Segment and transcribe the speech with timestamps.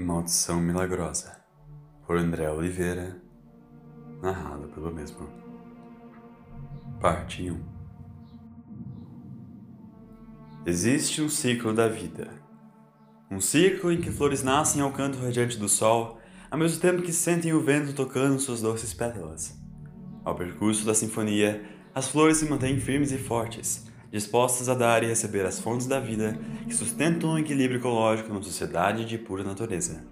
[0.00, 1.36] Maldição Milagrosa,
[2.06, 3.20] por André Oliveira,
[4.22, 5.28] narrado pelo mesmo.
[6.98, 7.60] Parte 1
[10.64, 12.30] Existe um ciclo da vida.
[13.30, 16.18] Um ciclo em que flores nascem ao canto radiante do sol,
[16.50, 19.60] ao mesmo tempo que sentem o vento tocando suas doces pétalas.
[20.24, 21.62] Ao percurso da sinfonia,
[21.94, 26.00] as flores se mantêm firmes e fortes, dispostas a dar e receber as fontes da
[26.00, 30.04] vida que sustentam o equilíbrio ecológico numa sociedade de pura natureza.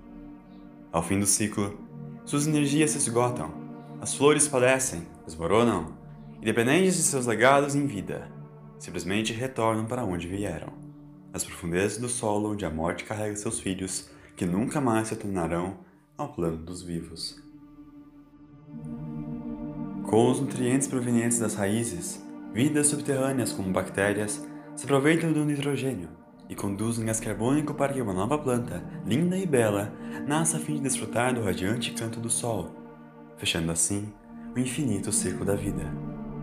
[0.93, 1.79] Ao fim do ciclo,
[2.25, 3.53] suas energias se esgotam,
[4.01, 5.97] as flores padecem, desmoronam,
[6.41, 8.31] independentes de seus legados em vida,
[8.79, 10.73] simplesmente retornam para onde vieram,
[11.33, 15.79] as profundezas do solo onde a morte carrega seus filhos, que nunca mais se tornarão
[16.17, 17.43] ao plano dos vivos.
[20.05, 24.45] Com os nutrientes provenientes das raízes, Vidas subterrâneas, como bactérias,
[24.75, 26.09] se aproveitam do nitrogênio
[26.49, 29.93] e conduzem gás carbônico para que uma nova planta, linda e bela,
[30.27, 32.71] nasça a fim de desfrutar do radiante canto do sol,
[33.37, 34.13] fechando assim
[34.57, 35.85] o infinito ciclo da vida.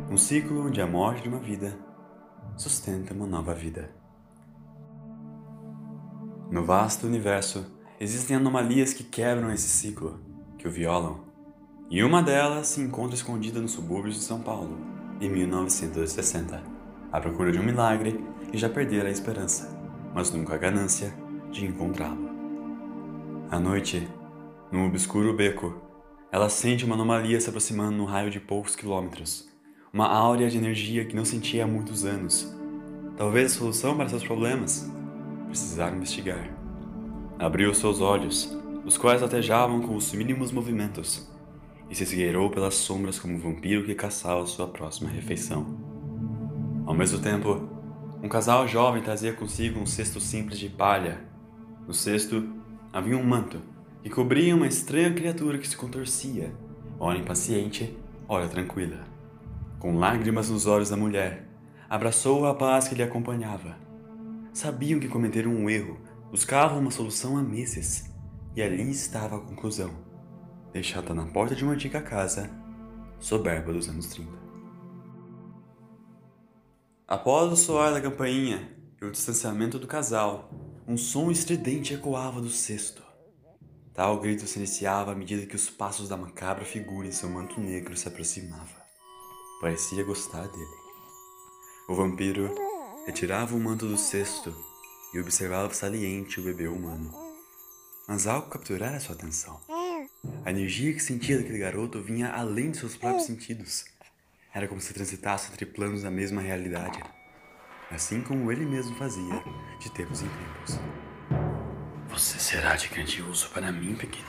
[0.10, 1.76] Um ciclo onde a morte de uma vida
[2.56, 3.90] sustenta uma nova vida.
[6.52, 7.66] No vasto universo,
[8.00, 10.20] existem anomalias que quebram esse ciclo,
[10.60, 11.26] que o violam,
[11.90, 16.62] e uma delas se encontra escondida nos subúrbios de São Paulo em 1960,
[17.12, 19.78] à procura de um milagre e já perdera a esperança,
[20.14, 21.14] mas nunca a ganância
[21.52, 22.30] de encontrá-lo.
[23.50, 24.08] À noite,
[24.72, 25.82] num obscuro beco,
[26.32, 29.48] ela sente uma anomalia se aproximando num raio de poucos quilômetros,
[29.94, 32.54] uma áurea de energia que não sentia há muitos anos.
[33.16, 34.92] Talvez a solução para seus problemas?
[35.48, 36.50] Precisar investigar.
[37.40, 41.30] Abriu seus olhos, os quais latejavam com os mínimos movimentos,
[41.96, 45.80] e se esgueirou pelas sombras como um vampiro que caçava sua próxima refeição.
[46.86, 47.70] Ao mesmo tempo,
[48.22, 51.22] um casal jovem trazia consigo um cesto simples de palha.
[51.88, 52.50] No cesto
[52.92, 53.62] havia um manto
[54.04, 56.54] que cobria uma estranha criatura que se contorcia,
[57.00, 57.98] ora impaciente,
[58.28, 59.06] ora tranquila.
[59.80, 61.48] Com lágrimas nos olhos da mulher,
[61.90, 63.78] abraçou o rapaz que lhe acompanhava.
[64.52, 65.98] Sabiam que cometeram um erro,
[66.30, 68.14] buscavam uma solução há meses,
[68.54, 70.05] e ali estava a conclusão
[70.76, 72.50] deixada na porta de uma antiga casa,
[73.18, 74.30] soberba dos anos 30.
[77.08, 80.50] Após o soar da campainha e o distanciamento do casal,
[80.86, 83.02] um som estridente ecoava do cesto.
[83.94, 87.58] Tal grito se iniciava à medida que os passos da macabra figura em seu manto
[87.62, 88.84] negro se aproximava.
[89.62, 90.78] Parecia gostar dele.
[91.88, 92.54] O vampiro
[93.06, 94.54] retirava o manto do cesto
[95.14, 97.14] e observava saliente o bebê humano.
[98.10, 99.58] Mas algo capturara sua atenção.
[100.46, 103.86] A energia que sentia daquele garoto vinha além de seus próprios sentidos.
[104.54, 107.04] Era como se transitasse entre planos da mesma realidade,
[107.92, 109.44] assim como ele mesmo fazia
[109.80, 110.80] de tempos em tempos.
[112.10, 114.28] Você será de grande uso para mim, pequeno.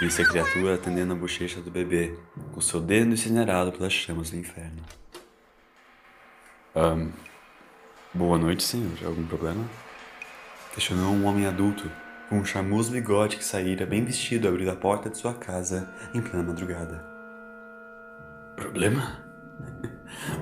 [0.00, 2.18] Disse a criatura atendendo a bochecha do bebê,
[2.52, 4.82] com seu dedo incinerado pelas chamas do inferno.
[6.74, 7.12] Um,
[8.12, 8.92] boa noite, senhor.
[9.04, 9.64] Algum problema?
[10.74, 11.90] Questionou um homem adulto
[12.28, 16.20] com um charmoso bigode que saíra bem vestido abriu a porta de sua casa em
[16.20, 17.04] plena madrugada.
[18.56, 19.24] Problema?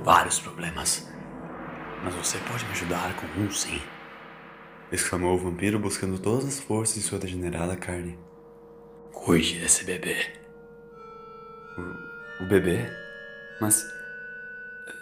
[0.04, 1.08] Vários problemas.
[2.02, 3.80] Mas você pode me ajudar com um sim.
[4.92, 8.18] Exclamou o vampiro buscando todas as forças em sua degenerada carne.
[9.12, 10.16] Cuide desse bebê.
[11.78, 12.90] O, o bebê?
[13.60, 13.84] Mas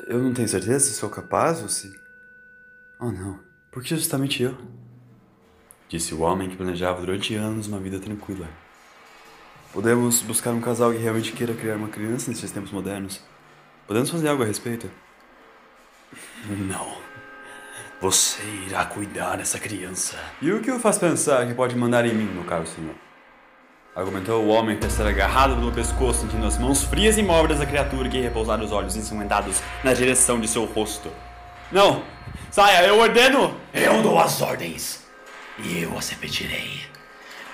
[0.06, 2.00] eu não tenho certeza se sou capaz ou se.
[3.00, 3.41] Oh não,
[3.71, 4.56] por que justamente eu?
[5.92, 8.48] Disse o homem que planejava durante anos uma vida tranquila.
[9.75, 13.20] Podemos buscar um casal que realmente queira criar uma criança nesses tempos modernos.
[13.86, 14.91] Podemos fazer algo a respeito?
[16.48, 16.97] Não.
[18.00, 20.16] Você irá cuidar dessa criança.
[20.41, 22.94] E o que o faz pensar que pode mandar em mim, meu caro senhor?
[23.94, 27.66] Argumentou o homem que estava agarrado pelo pescoço, sentindo as mãos frias e móveis da
[27.66, 31.10] criatura que repousara os olhos ensanguentados na direção de seu rosto.
[31.71, 32.03] Não!
[32.50, 33.54] Saia, eu ordeno!
[33.74, 35.02] Eu dou as ordens!
[35.59, 36.81] E eu as repetirei.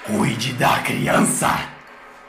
[0.05, 1.69] Cuide da criança!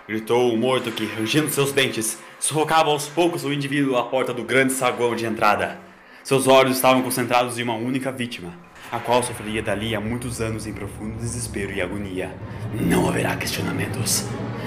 [0.08, 4.44] Gritou o morto que, rangindo seus dentes, sufocava aos poucos o indivíduo à porta do
[4.44, 5.78] grande saguão de entrada.
[6.24, 8.54] Seus olhos estavam concentrados em uma única vítima,
[8.92, 12.36] a qual sofreria dali há muitos anos em profundo desespero e agonia.
[12.74, 14.26] Não haverá questionamentos.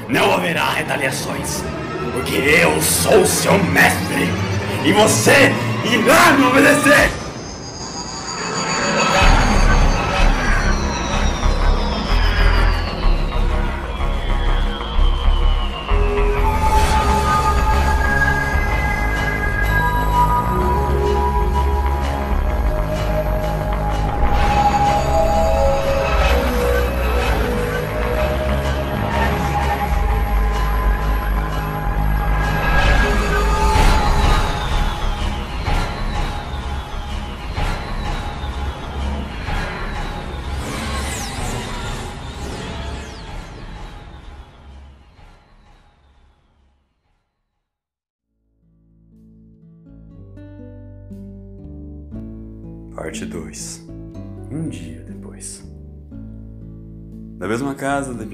[0.09, 1.63] Não haverá retaliações.
[2.13, 4.29] Porque eu sou seu mestre.
[4.85, 5.53] E você
[5.93, 7.22] irá me obedecer!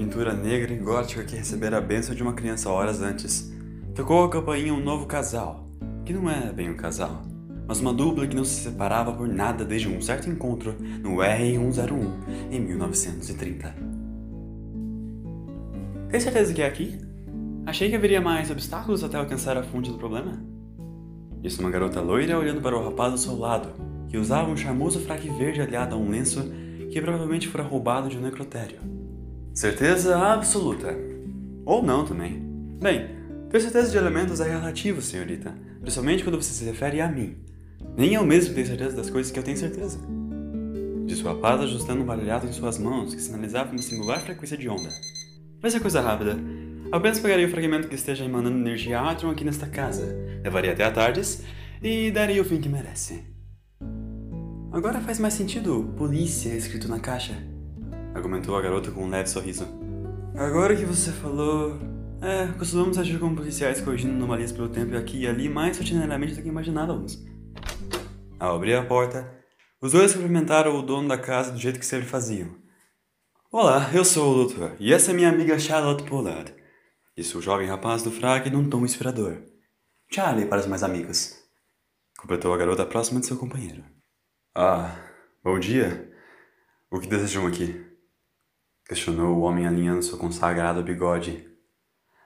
[0.09, 3.53] Pintura negra e gótica que recebera a bênção de uma criança horas antes,
[3.93, 5.69] tocou a campainha um novo casal,
[6.03, 7.21] que não era bem um casal,
[7.67, 12.11] mas uma dupla que não se separava por nada desde um certo encontro no R101
[12.49, 13.75] em 1930.
[16.09, 16.99] Tem certeza que é aqui?
[17.67, 20.43] Achei que haveria mais obstáculos até alcançar a fonte do problema.
[21.39, 23.69] Disse uma garota loira olhando para o rapaz ao seu lado,
[24.07, 26.51] que usava um charmoso fraque verde aliado a um lenço
[26.89, 28.98] que provavelmente fora roubado de um necrotério.
[29.59, 30.97] Certeza absoluta.
[31.65, 32.41] Ou não também.
[32.81, 33.09] Bem,
[33.49, 37.35] ter certeza de elementos é relativo, senhorita, principalmente quando você se refere a mim.
[37.97, 39.99] Nem eu mesmo tenho certeza das coisas que eu tenho certeza.
[41.05, 44.69] Disse o rapaz ajustando um baralhado em suas mãos que sinalizava uma singular frequência de
[44.69, 44.87] onda.
[45.61, 46.37] Vai ser coisa rápida.
[46.89, 50.05] Apenas pegaria o fragmento que esteja emanando energia Atron aqui nesta casa,
[50.41, 51.43] levaria até a Tardes
[51.83, 53.25] e daria o fim que merece.
[54.71, 57.35] Agora faz mais sentido polícia escrito na caixa,
[58.13, 59.67] argumentou a garota com um leve sorriso.
[60.35, 61.77] Agora que você falou.
[62.21, 66.41] É, costumamos agir como policiais corrigindo anomalias pelo tempo aqui e ali mais rotineiramente do
[66.41, 67.17] que imaginávamos.
[68.37, 69.31] Ao abrir a porta,
[69.81, 72.49] os dois cumprimentaram o dono da casa do jeito que sempre faziam.
[73.49, 76.59] Olá, eu sou o doutor, e essa é minha amiga Charlotte Pollard
[77.19, 79.41] disse o jovem rapaz do fraque num tom inspirador.
[80.09, 81.35] Charlie para os mais amigos.
[82.17, 83.83] Completou a garota próxima de seu companheiro.
[84.55, 84.95] Ah,
[85.43, 86.09] bom dia.
[86.89, 87.88] O que desejam aqui?
[88.89, 91.47] Questionou o homem alinhando seu consagrado bigode.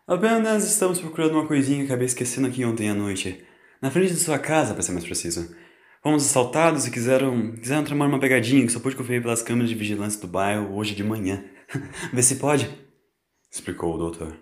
[0.08, 3.46] Apenas estamos procurando uma coisinha que acabei esquecendo aqui ontem à noite.
[3.82, 5.54] Na frente de sua casa, para ser mais preciso.
[6.02, 9.76] Fomos assaltados e quiseram, quiseram tramar uma pegadinha que só pude conferir pelas câmeras de
[9.76, 11.44] vigilância do bairro hoje de manhã.
[12.14, 12.70] Vê se pode,
[13.52, 14.34] explicou o doutor.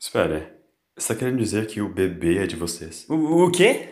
[0.00, 0.48] Espere,
[0.96, 3.06] está querendo dizer que o bebê é de vocês?
[3.08, 3.90] O, o quê?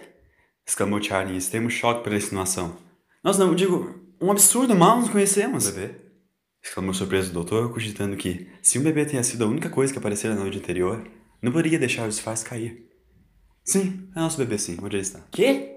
[0.66, 2.76] exclamou Charlie em extremo choque pela insinuação.
[3.22, 5.70] Nós não, digo, um absurdo, mal nos conhecemos.
[5.70, 6.03] Bebê?
[6.64, 9.98] Exclamou surpreso o doutor, cogitando que, se um bebê tenha sido a única coisa que
[9.98, 11.06] aparecera na noite anterior,
[11.40, 12.90] não poderia deixar o disfarce cair.
[13.62, 14.78] Sim, é nosso bebê sim.
[14.82, 15.20] Onde ele está?
[15.30, 15.76] Quê?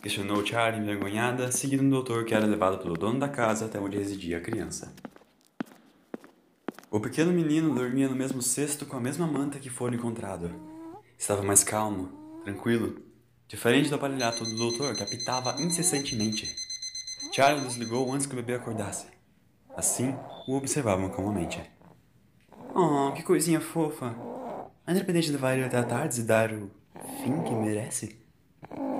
[0.00, 3.98] Questionou Charlie envergonhada, seguindo o doutor que era levado pelo dono da casa até onde
[3.98, 4.94] residia a criança.
[6.90, 10.54] O pequeno menino dormia no mesmo cesto com a mesma manta que fora encontrado.
[11.18, 13.02] Estava mais calmo, tranquilo,
[13.48, 16.54] diferente do aparelhato do doutor que apitava incessantemente.
[17.32, 19.13] Charlie desligou antes que o bebê acordasse.
[19.76, 20.14] Assim,
[20.46, 21.60] o observavam calmamente.
[22.74, 24.14] Oh, que coisinha fofa.
[24.86, 26.70] Independente de levar ele até a tarde e dar o
[27.22, 28.18] fim que merece?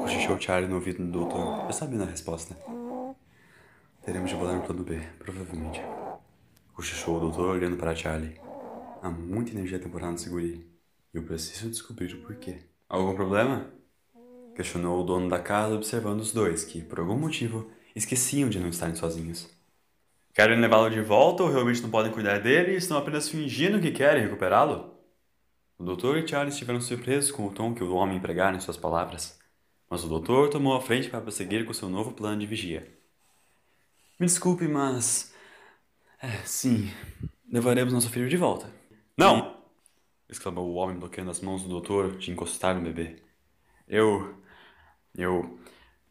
[0.00, 2.56] Cochichou Charlie no ouvido do doutor, já sabendo a resposta.
[4.04, 5.80] Teremos de bolar no plano B, provavelmente.
[6.74, 8.40] Cochichou o doutor olhando para Charlie.
[9.00, 10.66] Há muita energia temporal no seguri.
[11.12, 12.58] E eu preciso descobrir o porquê.
[12.88, 13.70] Algum problema?
[14.54, 18.68] Questionou o dono da casa observando os dois, que, por algum motivo, esqueciam de não
[18.68, 19.48] estarem sozinhos.
[20.34, 23.92] Querem levá-lo de volta ou realmente não podem cuidar dele e estão apenas fingindo que
[23.92, 24.98] querem recuperá-lo?
[25.78, 28.76] O doutor e Charlie estiveram surpresos com o tom que o homem empregara em suas
[28.76, 29.38] palavras,
[29.88, 32.84] mas o doutor tomou a frente para prosseguir com seu novo plano de vigia.
[34.18, 35.32] Me desculpe, mas
[36.20, 36.90] é, sim.
[37.48, 38.68] Levaremos nosso filho de volta.
[39.16, 39.62] Não!
[40.28, 43.22] exclamou o homem bloqueando as mãos do doutor de encostar no bebê.
[43.86, 44.42] Eu.
[45.16, 45.60] Eu.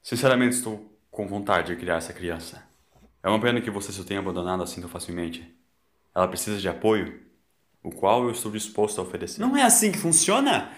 [0.01, 2.72] Sinceramente estou com vontade de criar essa criança.
[3.23, 5.49] É uma pena que você se tenha abandonado assim tão facilmente.
[6.13, 7.21] Ela precisa de apoio,
[7.81, 9.39] o qual eu estou disposto a oferecer.
[9.39, 10.71] Não é assim que funciona!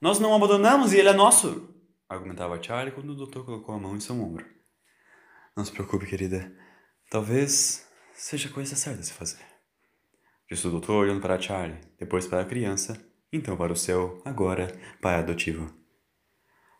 [0.00, 1.72] Nós não abandonamos e ele é nosso!
[2.08, 4.44] argumentava Charlie quando o doutor colocou a mão em seu ombro.
[5.56, 6.52] Não se preocupe, querida.
[7.08, 9.44] Talvez seja a coisa certa a se fazer.
[10.50, 14.68] Disse o doutor olhando para Charlie, depois para a criança, então para o seu, agora,
[15.00, 15.72] pai adotivo.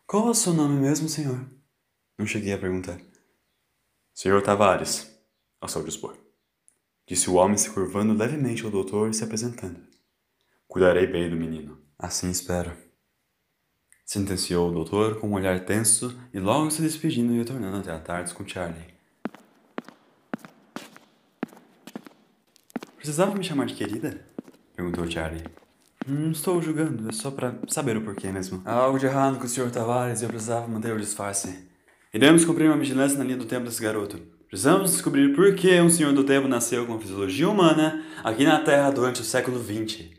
[0.05, 1.49] Qual é o seu nome mesmo, senhor?
[2.17, 2.99] Não cheguei a perguntar.
[4.13, 5.12] Senhor Tavares,
[5.63, 6.17] ao seu dispor.
[7.07, 9.79] Disse o homem se curvando levemente ao doutor e se apresentando.
[10.67, 11.81] Cuidarei bem do menino.
[11.97, 12.73] Assim espero.
[14.05, 17.99] Sentenciou o doutor com um olhar tenso e logo se despedindo e retornando até a
[17.99, 18.93] tarde com Charlie.
[22.97, 24.27] Precisava me chamar de querida?
[24.75, 25.45] Perguntou Charlie.
[26.05, 28.61] Não estou julgando, é só para saber o porquê mesmo.
[28.65, 29.71] Há algo de errado com o Sr.
[29.71, 31.69] Tavares e eu precisava manter o disfarce.
[32.13, 34.42] Iremos cumprir uma vigilância na linha do tempo desse garoto.
[34.53, 38.91] Precisamos descobrir por que um Senhor do Tempo nasceu com fisiologia humana aqui na Terra
[38.91, 40.09] durante o século XX.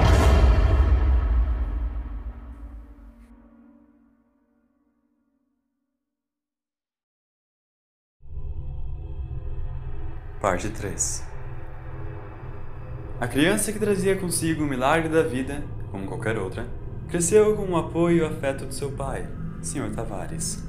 [10.41, 11.23] Parte 3
[13.21, 15.63] a criança que trazia consigo o milagre da vida,
[15.93, 16.67] como qualquer outra,
[17.09, 19.29] cresceu com o apoio e o afeto de seu pai,
[19.63, 19.93] Sr.
[19.95, 20.61] Tavares.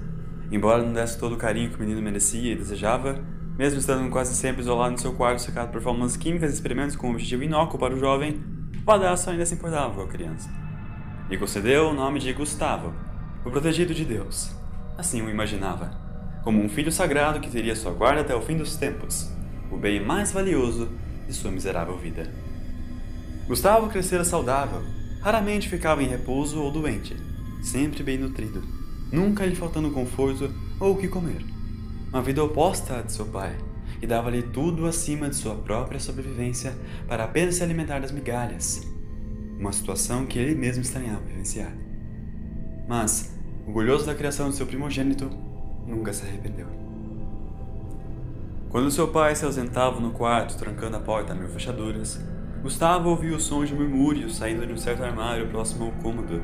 [0.52, 3.20] embora não desse todo o carinho que o menino merecia e desejava,
[3.58, 7.08] mesmo estando quase sempre isolado em seu quarto secado por fórmulas químicas e experimentos com
[7.08, 8.42] um objetivo inócuo para o jovem,
[8.78, 10.50] o padrasto ainda se importava com a criança.
[11.30, 12.94] E concedeu o nome de Gustavo,
[13.46, 14.52] o protegido de Deus.
[14.98, 15.92] Assim o imaginava,
[16.44, 19.32] como um filho sagrado que teria sua guarda até o fim dos tempos,
[19.72, 20.90] o bem mais valioso
[21.26, 22.32] de sua miserável vida.
[23.48, 24.82] Gustavo crescera saudável,
[25.22, 27.16] raramente ficava em repouso ou doente,
[27.64, 28.62] sempre bem nutrido,
[29.12, 31.55] nunca lhe faltando conforto ou o que comer.
[32.10, 33.58] Uma vida oposta à de seu pai,
[34.00, 36.74] que dava-lhe tudo acima de sua própria sobrevivência
[37.08, 38.82] para apenas se alimentar das migalhas.
[39.60, 41.72] Uma situação que ele mesmo estranhava vivenciar.
[42.88, 43.36] Mas,
[43.66, 45.30] orgulhoso da criação de seu primogênito,
[45.88, 46.68] nunca se arrependeu.
[48.70, 52.20] Quando seu pai se ausentava no quarto, trancando a porta a mil fechaduras,
[52.62, 56.42] Gustavo ouviu os sons de murmúrios saindo de um certo armário próximo ao cômodo.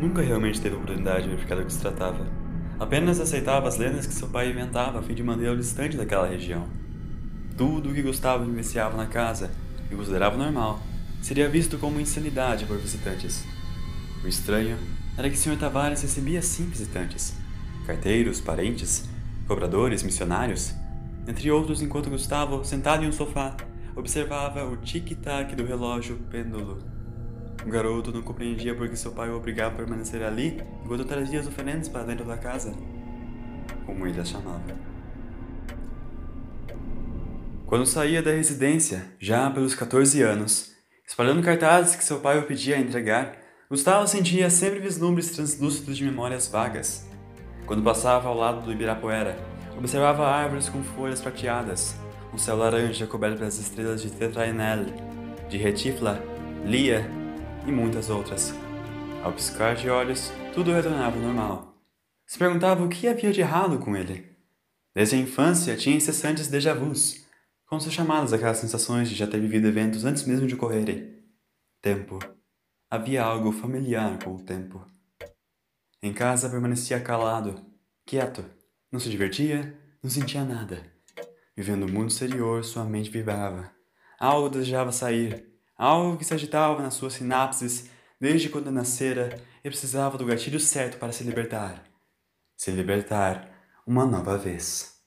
[0.00, 2.26] Nunca realmente teve oportunidade de verificar do que se tratava.
[2.80, 6.68] Apenas aceitava as lendas que seu pai inventava a fim de mantê-lo distante daquela região.
[7.56, 9.50] Tudo o que Gustavo vivenciava na casa,
[9.90, 10.80] e considerava normal,
[11.20, 13.44] seria visto como insanidade por visitantes.
[14.22, 14.78] O estranho
[15.16, 15.56] era que o Sr.
[15.56, 17.34] Tavares recebia sim visitantes,
[17.84, 19.08] carteiros, parentes,
[19.48, 20.72] cobradores, missionários,
[21.26, 23.56] entre outros, enquanto Gustavo, sentado em um sofá,
[23.96, 26.78] observava o tic-tac do relógio pêndulo.
[27.64, 31.40] O garoto não compreendia por que seu pai o obrigava a permanecer ali enquanto trazia
[31.40, 32.72] as oferendas para dentro da casa,
[33.84, 34.62] como ele as chamava.
[37.66, 40.72] Quando saía da residência, já pelos 14 anos,
[41.06, 43.36] espalhando cartazes que seu pai o pedia a entregar,
[43.68, 47.06] Gustavo sentia sempre vislumbres translúcidos de memórias vagas.
[47.66, 49.36] Quando passava ao lado do Ibirapuera,
[49.76, 51.94] observava árvores com folhas prateadas,
[52.32, 54.86] um céu laranja coberto pelas estrelas de Tetraenel,
[55.50, 56.22] de Retifla,
[56.64, 57.17] Lia
[57.68, 58.54] e muitas outras.
[59.22, 61.74] Ao piscar de olhos, tudo retornava ao normal.
[62.26, 64.34] Se perguntava o que havia de errado com ele.
[64.94, 67.26] Desde a infância tinha incessantes déjà vus,
[67.66, 71.22] como são chamadas aquelas sensações de já ter vivido eventos antes mesmo de ocorrerem.
[71.82, 72.18] Tempo.
[72.90, 74.84] Havia algo familiar com o tempo.
[76.02, 77.62] Em casa permanecia calado,
[78.06, 78.44] quieto,
[78.90, 80.90] não se divertia, não sentia nada.
[81.54, 83.70] Vivendo o mundo exterior, sua mente vibrava.
[84.18, 85.48] Algo desejava sair,
[85.78, 87.88] algo que se agitava nas suas sinapses
[88.20, 91.84] desde quando nascera e precisava do gatilho certo para se libertar.
[92.56, 93.48] Se libertar
[93.86, 94.98] uma nova vez.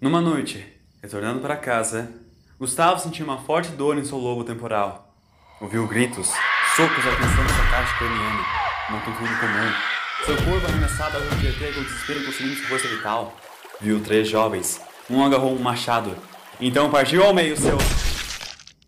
[0.00, 0.66] Numa noite,
[1.00, 2.12] retornando para casa,
[2.58, 5.16] Gustavo sentiu uma forte dor em seu lobo temporal.
[5.60, 6.28] Ouviu gritos,
[6.76, 8.44] socos alcançando sua caixa craniana,
[8.90, 13.36] uma tontura comum seu corpo arremessado ao reverter com desespero consumindo sua força vital.
[13.78, 14.80] Viu três jovens.
[15.08, 16.16] Um agarrou um machado.
[16.60, 17.76] Então partiu ao meio seu.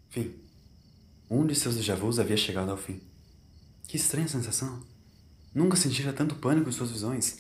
[0.09, 0.35] Fim.
[1.31, 3.01] Um de seus déjà havia chegado ao fim.
[3.87, 4.83] Que estranha sensação.
[5.55, 7.39] Nunca sentira tanto pânico em suas visões.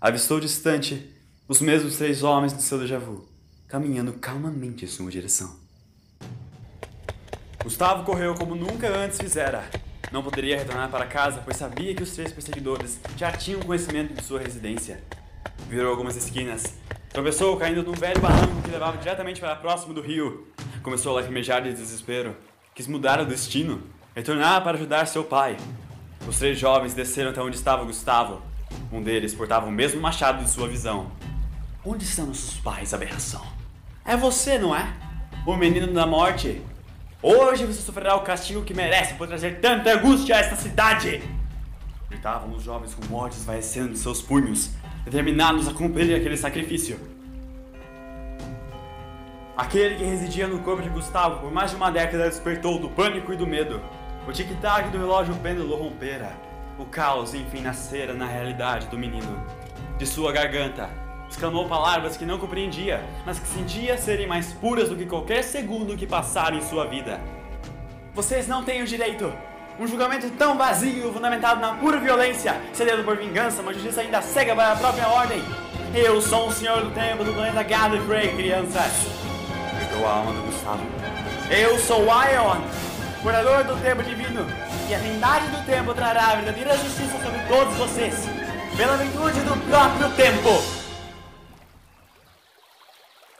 [0.00, 1.10] Avistou distante
[1.48, 3.26] os mesmos três homens de seu déjà vu,
[3.66, 5.58] caminhando calmamente em sua direção.
[7.62, 9.70] Gustavo correu como nunca antes fizera,
[10.12, 14.22] não poderia retornar para casa, pois sabia que os três perseguidores já tinham conhecimento de
[14.22, 15.02] sua residência.
[15.68, 16.74] Virou algumas esquinas.
[17.14, 20.48] Tropeçou caindo num velho barranco que levava diretamente para próximo do rio.
[20.82, 22.36] Começou a lacrimejar de desespero.
[22.74, 23.84] Quis mudar o destino.
[24.16, 25.56] Retornar para ajudar seu pai.
[26.26, 28.42] Os três jovens desceram até onde estava Gustavo.
[28.90, 31.12] Um deles portava o mesmo machado de sua visão.
[31.84, 33.46] Onde estão nossos pais, aberração?
[34.04, 34.92] É você, não é?
[35.46, 36.60] O menino da morte?
[37.22, 41.22] Hoje você sofrerá o castigo que merece por trazer tanta angústia a esta cidade!
[42.10, 44.70] Gritavam os jovens com morte esvaecendo de seus punhos,
[45.04, 46.98] determinados a cumprir aquele sacrifício.
[49.56, 53.32] Aquele que residia no corpo de Gustavo por mais de uma década despertou do pânico
[53.32, 53.80] e do medo.
[54.26, 56.32] O tic-tac do relógio pêndulo rompera.
[56.78, 59.40] O caos, enfim, nascera na realidade do menino.
[59.96, 60.90] De sua garganta,
[61.28, 65.96] exclamou palavras que não compreendia, mas que sentia serem mais puras do que qualquer segundo
[65.96, 67.20] que passara em sua vida.
[68.12, 69.32] Vocês não têm o direito!
[69.76, 74.54] Um julgamento tão vazio, fundamentado na pura violência, cedendo por vingança, uma justiça ainda cega
[74.54, 75.42] para a própria ordem.
[75.92, 78.92] Eu sou o senhor do tempo do planeta Gallifrey, crianças!
[79.76, 80.82] Gritou a alma do Gustavo.
[81.50, 82.60] Eu sou Ion,
[83.20, 84.46] curador do tempo divino,
[84.88, 88.14] e a trindade do tempo trará a verdadeira justiça sobre todos vocês,
[88.76, 90.84] pela virtude do próprio tempo!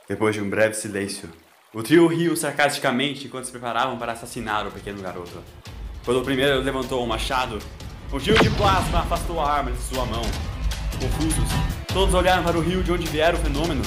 [0.09, 1.31] Depois de um breve silêncio,
[1.73, 5.41] o trio riu sarcasticamente enquanto se preparavam para assassinar o pequeno garoto.
[6.05, 7.59] Quando o primeiro levantou o machado,
[8.13, 10.21] um rio de plasma afastou a arma de sua mão.
[11.01, 11.49] Confusos,
[11.91, 13.83] todos olharam para o rio de onde viera o fenômeno.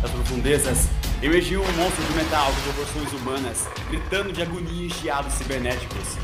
[0.00, 0.88] Das profundezas,
[1.22, 6.16] emergiu um monstro de metal de proporções humanas, gritando de agonia e chiados cibernéticos.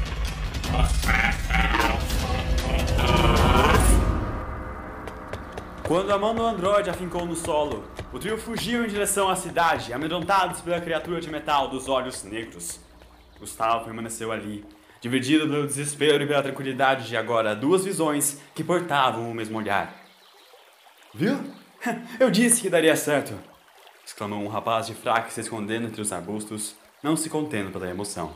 [5.86, 7.84] Quando a mão do androide afincou no solo,
[8.14, 12.80] o trio fugiu em direção à cidade, amedrontados pela criatura de metal dos olhos negros.
[13.38, 14.64] Gustavo permaneceu ali,
[15.04, 19.94] dividido pelo desespero e pela tranquilidade de agora duas visões que portavam o mesmo olhar.
[21.12, 21.38] Viu?
[22.18, 23.38] Eu disse que daria certo!
[24.02, 28.34] exclamou um rapaz de fraque se escondendo entre os arbustos, não se contendo pela emoção.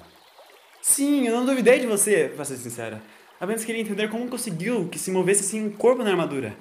[0.83, 3.03] Sim, eu não duvidei de você, pra ser sincera.
[3.41, 6.55] Apenas queria entender como conseguiu que se movesse assim um corpo na armadura.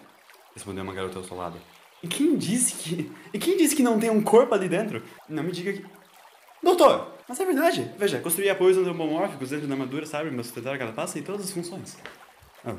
[0.53, 1.57] Respondeu uma garota ao seu lado.
[2.01, 3.11] E quem disse que.
[3.33, 5.03] E quem disse que não tem um corpo ali dentro?
[5.27, 5.85] Não me diga que.
[6.63, 7.16] Doutor!
[7.27, 7.91] Mas é verdade!
[7.97, 11.51] Veja, construir apoios antropomórficos dentro da armadura sabe mas sustentar cada passo e todas as
[11.51, 11.97] funções.
[12.65, 12.75] Oh.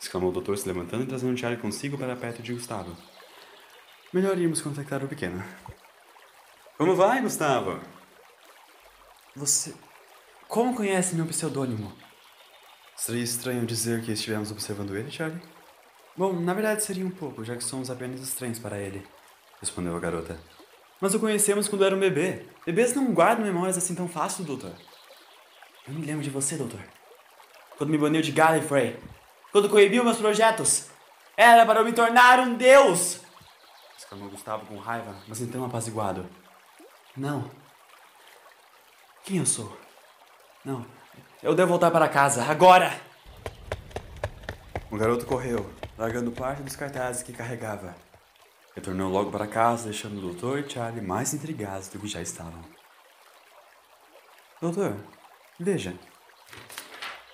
[0.00, 2.96] exclamou o doutor se levantando e trazendo Charlie consigo para perto de Gustavo.
[4.12, 5.42] Melhor irmos contactar o pequeno.
[6.76, 7.80] Como vai, Gustavo?
[9.36, 9.74] Você.
[10.48, 11.92] Como conhece meu pseudônimo?
[12.96, 15.40] Seria estranho dizer que estivemos observando ele, Charlie?
[16.16, 19.02] Bom, na verdade seria um pouco, já que somos apenas estranhos para ele,
[19.60, 20.38] respondeu a garota.
[21.02, 22.46] Mas o conhecemos quando era um bebê.
[22.64, 24.72] Bebês não guardam memórias assim tão fácil, doutor.
[25.88, 26.78] Eu me lembro de você, doutor.
[27.76, 28.96] Quando me baniu de Gallifrey.
[29.50, 30.90] Quando coibiu meus projetos.
[31.36, 33.20] Era para eu me tornar um deus!
[33.98, 36.24] exclamou Gustavo com raiva, mas então apaziguado.
[37.16, 37.50] Não.
[39.24, 39.76] Quem eu sou?
[40.64, 40.86] Não.
[41.42, 42.96] Eu devo voltar para casa, agora!
[44.88, 45.68] O garoto correu,
[45.98, 47.92] largando parte dos cartazes que carregava.
[48.74, 52.62] Retornou logo para casa, deixando o doutor e Charlie mais intrigados do que já estavam.
[54.60, 54.96] Doutor,
[55.58, 55.94] veja,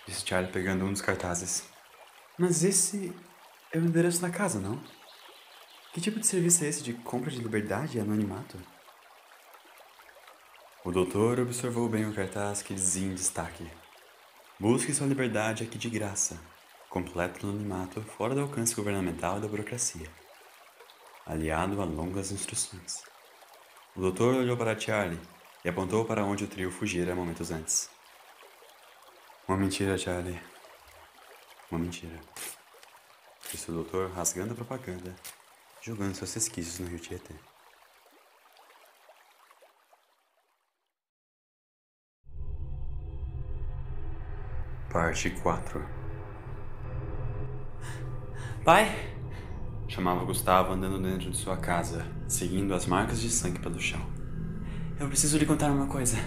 [0.06, 1.68] disse Charlie pegando um dos cartazes.
[2.38, 3.14] Mas esse
[3.72, 4.80] é o endereço da casa, não?
[5.92, 8.58] Que tipo de serviço é esse de compra de liberdade e anonimato?
[10.84, 13.68] O doutor observou bem o cartaz que dizia em destaque:
[14.58, 16.40] Busque sua liberdade aqui de graça,
[16.88, 20.08] completo anonimato fora do alcance governamental e da burocracia,
[21.28, 23.02] aliado a longas instruções.
[23.94, 25.20] O doutor olhou para Charlie
[25.62, 27.90] e apontou para onde o trio fugira momentos antes.
[29.46, 30.40] Uma mentira, Charlie.
[31.70, 32.18] Uma mentira.
[33.50, 35.14] Disse o doutor, rasgando a propaganda,
[35.82, 37.34] jogando seus resquícios no rio Tietê.
[44.90, 45.86] Parte 4
[48.64, 49.17] Pai?
[49.88, 54.00] Chamava Gustavo andando dentro de sua casa, seguindo as marcas de sangue pelo chão.
[55.00, 56.18] Eu preciso lhe contar uma coisa.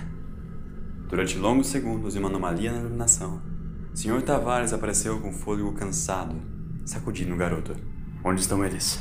[1.07, 3.39] Durante longos segundos e uma anomalia na iluminação,
[3.93, 4.23] Sr.
[4.23, 6.41] Tavares apareceu com fôlego cansado,
[6.83, 7.75] sacudindo o garoto.
[8.23, 8.99] Onde estão eles?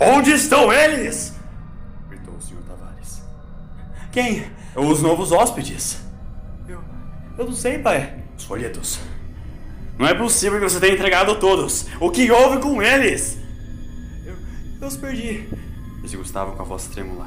[0.00, 1.34] Onde estão eles?
[2.08, 2.60] gritou o Sr.
[2.66, 3.22] Tavares.
[4.10, 4.50] Quem?
[4.74, 6.02] Os novos hóspedes.
[6.66, 6.82] Eu.
[7.38, 8.24] Eu não sei, pai.
[8.36, 8.98] Os folhetos.
[9.96, 11.86] Não é possível que você tenha entregado todos.
[12.00, 13.43] O que houve com eles?
[14.84, 15.48] Eu, os perdi,
[16.02, 17.26] disse Gustavo com a voz trêmula.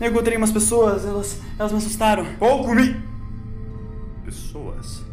[0.00, 2.24] Eu encontrei umas pessoas, elas, elas me assustaram.
[2.38, 2.94] Pouco me.
[4.24, 5.04] Pessoas?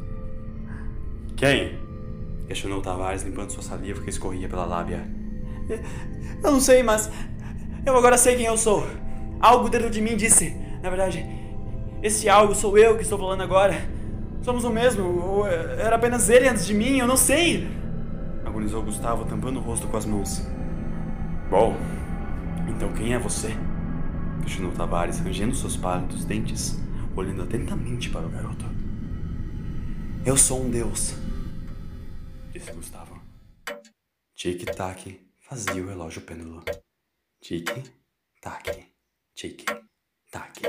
[1.36, 1.80] Quem?
[2.48, 5.04] Questionou Tavares, limpando sua saliva que escorria pela lábia.
[6.44, 7.10] Eu não sei, mas.
[7.84, 8.86] Eu agora sei quem eu sou.
[9.40, 10.56] Algo dentro de mim disse.
[10.84, 11.26] Na verdade,
[12.04, 13.74] esse algo sou eu que estou falando agora.
[14.44, 17.68] Somos o mesmo, ou era apenas ele antes de mim, eu não sei.
[18.46, 20.46] Agonizou Gustavo, tampando o rosto com as mãos.
[21.54, 21.78] Bom,
[22.68, 23.50] então quem é você?
[24.42, 26.80] Questionou Tavares, rangendo seus pálidos dentes,
[27.16, 28.66] olhando atentamente para o garoto.
[30.26, 31.14] Eu sou um deus,
[32.52, 33.22] disse Gustavo.
[34.34, 36.64] Tic-tac fazia o relógio pêndulo.
[37.40, 38.88] Tic-tac,
[39.36, 40.60] tic-tac,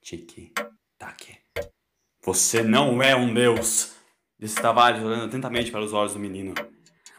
[0.00, 1.38] tic-tac.
[2.24, 3.96] Você não é um deus,
[4.38, 6.54] disse Tavares olhando atentamente para os olhos do menino.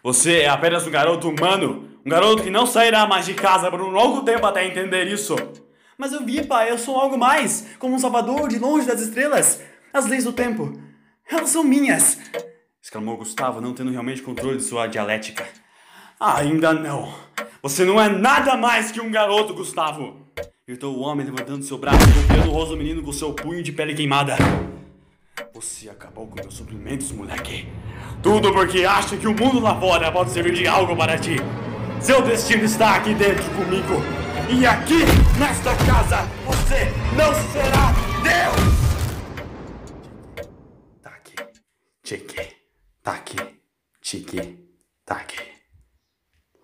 [0.02, 3.82] Você é apenas um garoto humano, um garoto que não sairá mais de casa por
[3.82, 5.36] um longo tempo até entender isso.
[5.98, 9.62] Mas eu vi, pai, eu sou algo mais, como um salvador de longe das estrelas.
[9.94, 10.74] As leis do tempo,
[11.30, 12.18] elas são minhas,
[12.82, 15.48] exclamou Gustavo, não tendo realmente controle de sua dialética.
[16.20, 17.14] Ainda não.
[17.62, 20.18] Você não é nada mais que um garoto, Gustavo.
[20.68, 23.64] Gritou o homem levantando seu braço e golpeando o rosto do menino com seu punho
[23.64, 24.36] de pele queimada.
[25.54, 27.68] Você acabou com meus suprimentos, moleque.
[28.22, 31.36] Tudo porque acha que o mundo lá fora pode servir de algo para ti.
[32.04, 33.94] Seu destino está aqui dentro comigo.
[34.50, 35.06] E aqui,
[35.40, 38.74] nesta casa, você não será Deus!
[41.02, 41.36] Taque,
[42.04, 42.58] tique,
[43.02, 43.62] taque,
[44.02, 44.68] tique,
[45.06, 45.50] taque.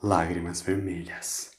[0.04, 1.52] Lágrimas vermelhas.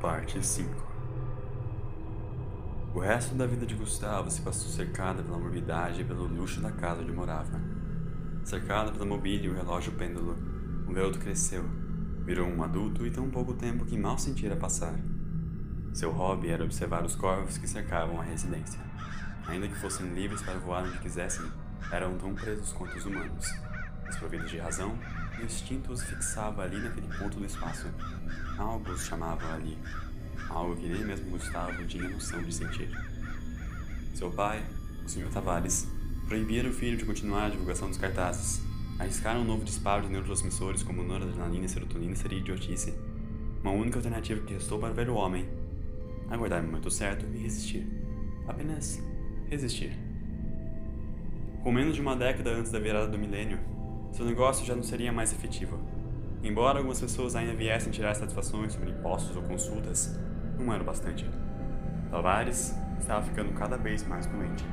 [0.00, 0.83] Parte 5
[2.94, 6.70] O resto da vida de Gustavo se passou cercada pela morbidade e pelo luxo da
[6.70, 7.60] casa onde morava.
[8.44, 10.38] Cercada pela mobília e o relógio pêndulo,
[10.86, 11.64] o garoto cresceu,
[12.24, 14.94] virou um adulto e tão pouco tempo que mal sentira passar.
[15.92, 18.78] Seu hobby era observar os corvos que cercavam a residência.
[19.48, 21.50] Ainda que fossem livres para voar onde quisessem,
[21.90, 23.44] eram tão presos quanto os humanos.
[24.06, 24.96] Desprovidos de razão,
[25.36, 27.88] o instinto os fixava ali naquele ponto do espaço.
[28.56, 29.76] Algo os chamava ali,
[30.54, 32.88] algo que nem mesmo Gustavo tinha noção de sentir.
[34.14, 34.64] Seu pai,
[35.04, 35.28] o Sr.
[35.32, 35.88] Tavares,
[36.28, 38.62] proibira o filho de continuar a divulgação dos cartazes.
[38.98, 42.94] Arriscar um novo disparo de neurotransmissores como noradrenalina e serotonina seria idiotice.
[43.60, 45.48] Uma única alternativa que restou para o velho homem:
[46.30, 47.86] aguardar o momento certo e resistir.
[48.46, 49.02] Apenas
[49.50, 49.98] resistir.
[51.64, 53.58] Com menos de uma década antes da virada do milênio,
[54.12, 55.80] seu negócio já não seria mais efetivo.
[56.42, 60.14] Embora algumas pessoas ainda viessem tirar satisfações sobre impostos ou consultas,
[60.58, 61.28] não era bastante.
[62.10, 64.64] Tavares estava ficando cada vez mais doente.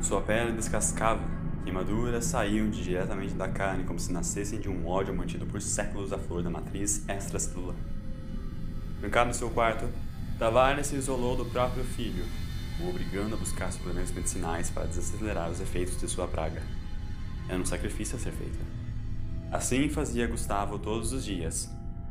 [0.00, 1.22] Sua pele descascava,
[1.64, 6.18] queimaduras saíam diretamente da carne como se nascessem de um ódio mantido por séculos à
[6.18, 7.76] flor da matriz extracelular.
[9.00, 9.88] Trancado no seu quarto,
[10.38, 12.24] Tavares se isolou do próprio filho,
[12.80, 16.62] o obrigando a buscar suplementos medicinais para desacelerar os efeitos de sua praga.
[17.48, 18.58] Era um sacrifício a ser feito.
[19.52, 21.70] Assim fazia Gustavo todos os dias,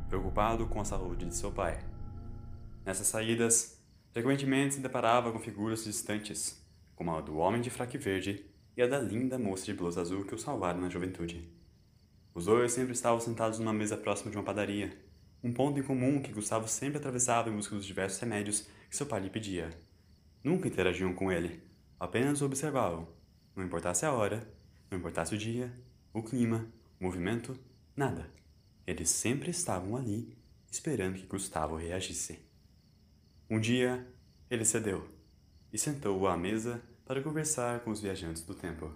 [0.09, 1.79] preocupado com a saúde de seu pai.
[2.89, 3.79] Nessas saídas,
[4.11, 6.59] frequentemente se deparava com figuras distantes,
[6.95, 8.43] como a do homem de fraque verde
[8.75, 11.53] e a da linda moça de blusa azul que o salvaram na juventude.
[12.33, 14.91] Os dois sempre estavam sentados numa mesa próxima de uma padaria,
[15.43, 19.05] um ponto em comum que Gustavo sempre atravessava em busca dos diversos remédios que seu
[19.05, 19.69] pai lhe pedia.
[20.43, 21.61] Nunca interagiam com ele,
[21.99, 23.07] apenas o observavam,
[23.55, 24.51] não importasse a hora
[24.89, 25.71] não importasse o dia,
[26.11, 26.67] o clima,
[26.99, 27.55] o movimento,
[27.95, 28.33] nada.
[28.87, 30.35] Eles sempre estavam ali,
[30.71, 32.48] esperando que Gustavo reagisse.
[33.51, 34.07] Um dia,
[34.47, 35.09] ele cedeu
[35.73, 38.93] e sentou à mesa para conversar com os viajantes do tempo.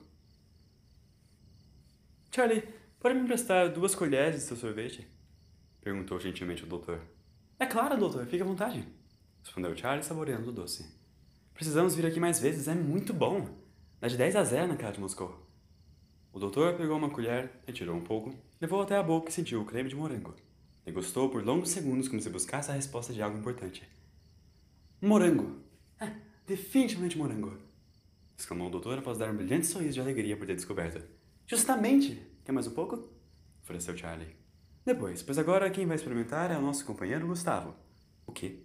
[2.30, 2.62] Charlie,
[3.00, 5.08] pode me emprestar duas colheres de seu sorvete?
[5.82, 7.02] Perguntou gentilmente o doutor.
[7.58, 8.88] É claro, doutor, fique à vontade.
[9.44, 10.86] Respondeu Charlie, saboreando o doce.
[11.56, 13.50] Precisamos vir aqui mais vezes, é muito bom.
[14.00, 15.50] Dá de 10 a 0 na cara de Moscou.
[16.32, 19.66] O doutor pegou uma colher, retirou um pouco, levou até a boca e sentiu o
[19.66, 20.36] creme de morango.
[20.86, 23.84] Degustou por longos segundos como se buscasse a resposta de algo importante.
[25.06, 25.58] Morango!
[26.00, 26.14] É,
[26.48, 27.58] definitivamente morango!
[28.38, 31.04] exclamou o doutor após dar um brilhante sorriso de alegria por ter descoberto.
[31.46, 32.26] Justamente!
[32.46, 33.10] Quer mais um pouco?
[33.62, 34.34] ofereceu Charlie.
[34.86, 37.76] Depois, pois agora quem vai experimentar é o nosso companheiro Gustavo.
[38.26, 38.60] O quê?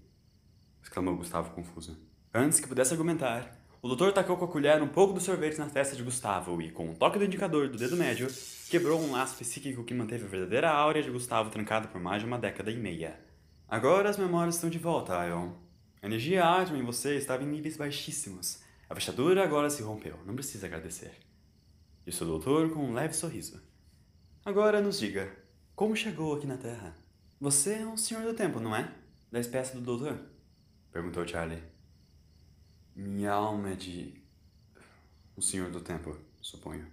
[0.81, 1.99] exclamou Gustavo confuso.
[2.33, 5.67] Antes que pudesse argumentar, o doutor tacou com a colher um pouco do sorvete na
[5.67, 8.29] testa de Gustavo e, com um toque do indicador do dedo médio,
[8.71, 12.29] quebrou um laço psíquico que manteve a verdadeira áurea de Gustavo trancado por mais de
[12.29, 13.19] uma década e meia.
[13.69, 15.67] Agora as memórias estão de volta, Ion.
[16.09, 18.63] Energia átima em você estava em níveis baixíssimos.
[18.89, 21.13] A fechadura agora se rompeu, não precisa agradecer.
[22.07, 23.63] Disse o doutor com um leve sorriso.
[24.43, 25.31] Agora nos diga,
[25.77, 26.97] como chegou aqui na Terra?
[27.39, 28.91] Você é um senhor do tempo, não é?
[29.31, 30.19] Da espécie do doutor?
[30.91, 31.63] Perguntou Charlie.
[32.97, 34.15] Minha alma é de.
[35.37, 36.87] O Senhor do Tempo, suponho.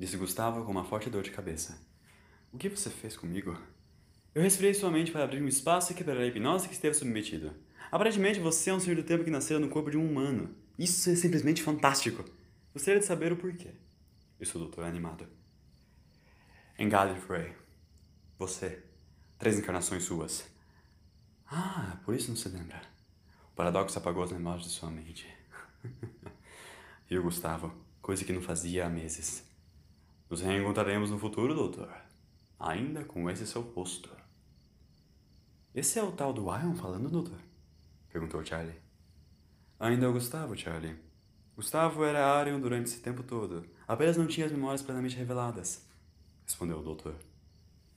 [0.00, 1.80] Disse Gustavo com uma forte dor de cabeça.
[2.52, 3.56] O que você fez comigo?
[4.34, 7.54] Eu respirei sua mente para abrir um espaço e quebrar a hipnose que esteve submetido.
[7.90, 10.54] Aparentemente você é um Senhor do Tempo que nasceu no corpo de um humano.
[10.78, 12.24] Isso é simplesmente fantástico.
[12.72, 13.72] Gostaria de saber o porquê.
[14.38, 15.26] Disse o doutor animado.
[16.78, 17.52] Em Gallifrey.
[18.38, 18.82] Você.
[19.38, 20.44] Três encarnações suas.
[21.46, 22.80] Ah, por isso não se lembra
[23.60, 25.28] paradoxo apagou as memórias de sua mente.
[27.06, 27.70] Viu, Gustavo?
[28.00, 29.46] Coisa que não fazia há meses.
[30.30, 31.94] Nos reencontraremos no futuro, doutor.
[32.58, 34.08] Ainda com esse seu posto.
[35.74, 37.38] Esse é o tal do Ion falando, doutor?
[38.10, 38.74] Perguntou Charlie.
[39.78, 40.96] Ainda é o Gustavo, Charlie.
[41.56, 43.66] Gustavo era Arion durante esse tempo todo.
[43.86, 45.86] Apenas não tinha as memórias plenamente reveladas.
[46.44, 47.14] Respondeu o doutor.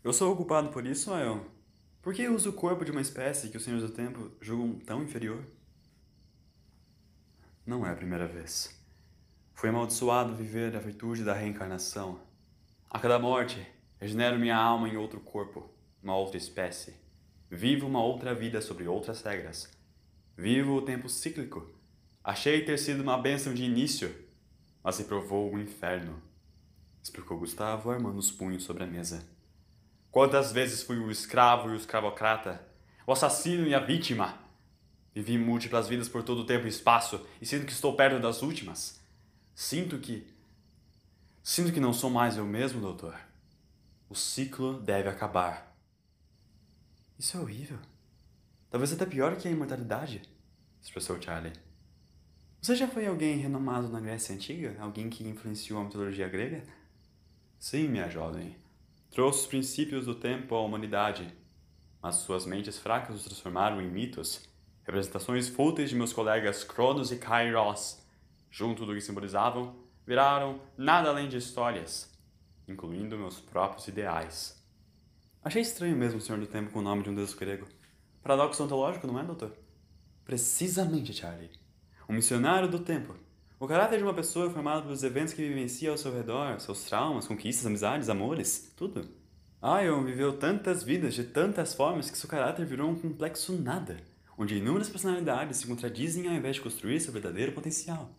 [0.03, 1.41] Eu sou o culpado por isso, Ion?
[2.01, 5.01] Por que usa o corpo de uma espécie que os senhores do tempo julgam tão
[5.01, 5.43] inferior?
[7.65, 8.77] Não é a primeira vez.
[9.53, 12.19] Foi amaldiçoado viver a virtude da reencarnação.
[12.89, 13.65] A cada morte,
[13.99, 15.69] regenero minha alma em outro corpo,
[16.03, 16.93] uma outra espécie.
[17.49, 19.71] Vivo uma outra vida sobre outras regras.
[20.35, 21.69] Vivo o tempo cíclico.
[22.23, 24.13] Achei ter sido uma bênção de início,
[24.83, 26.21] mas se provou o inferno.
[27.03, 29.27] Explicou Gustavo, armando os punhos sobre a mesa.
[30.09, 32.65] Quantas vezes fui o escravo e o escravocrata,
[33.05, 34.39] o assassino e a vítima.
[35.13, 38.41] Vivi múltiplas vidas por todo o tempo e espaço e sinto que estou perto das
[38.41, 38.99] últimas.
[39.53, 40.25] Sinto que.
[41.43, 43.15] Sinto que não sou mais eu mesmo, doutor.
[44.09, 45.75] O ciclo deve acabar.
[47.19, 47.79] Isso é horrível.
[48.73, 50.19] Talvez até pior que a imortalidade.
[50.81, 51.53] expressou Charlie.
[52.59, 54.75] Você já foi alguém renomado na Grécia Antiga?
[54.79, 56.63] Alguém que influenciou a mitologia grega?
[57.59, 58.57] Sim, minha jovem.
[59.11, 61.31] Trouxe os princípios do tempo à humanidade,
[62.01, 64.49] mas suas mentes fracas os transformaram em mitos,
[64.83, 67.99] representações fúteis de meus colegas Cronos e Kairos,
[68.49, 72.11] junto do que simbolizavam, viraram nada além de histórias,
[72.67, 74.59] incluindo meus próprios ideais.
[75.43, 77.67] Achei estranho mesmo o Senhor do Tempo com o nome de um deus grego.
[78.23, 79.51] Paradoxo ontológico, não é, doutor?
[80.23, 81.51] Precisamente, Charlie.
[82.07, 83.13] Um missionário do tempo.
[83.59, 86.85] O caráter de uma pessoa é formado pelos eventos que vivencia ao seu redor, seus
[86.85, 89.09] traumas, conquistas, amizades, amores, tudo.
[89.61, 93.97] Ion viveu tantas vidas de tantas formas que seu caráter virou um complexo nada,
[94.37, 98.09] onde inúmeras personalidades se contradizem ao invés de construir seu verdadeiro potencial.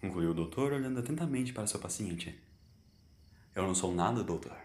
[0.00, 2.38] Concluiu o doutor olhando atentamente para seu paciente.
[3.54, 4.56] Eu não sou nada, doutor.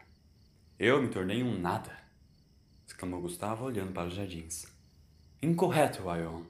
[0.80, 2.05] Eu me tornei um nada,
[2.86, 4.66] exclamou Gustavo olhando para os jardins.
[5.42, 6.44] Incorreto, Ion.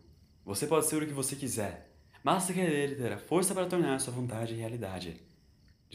[0.45, 1.91] Você pode ser o que você quiser.
[2.23, 5.25] Basta querer ter a força para tornar sua vontade realidade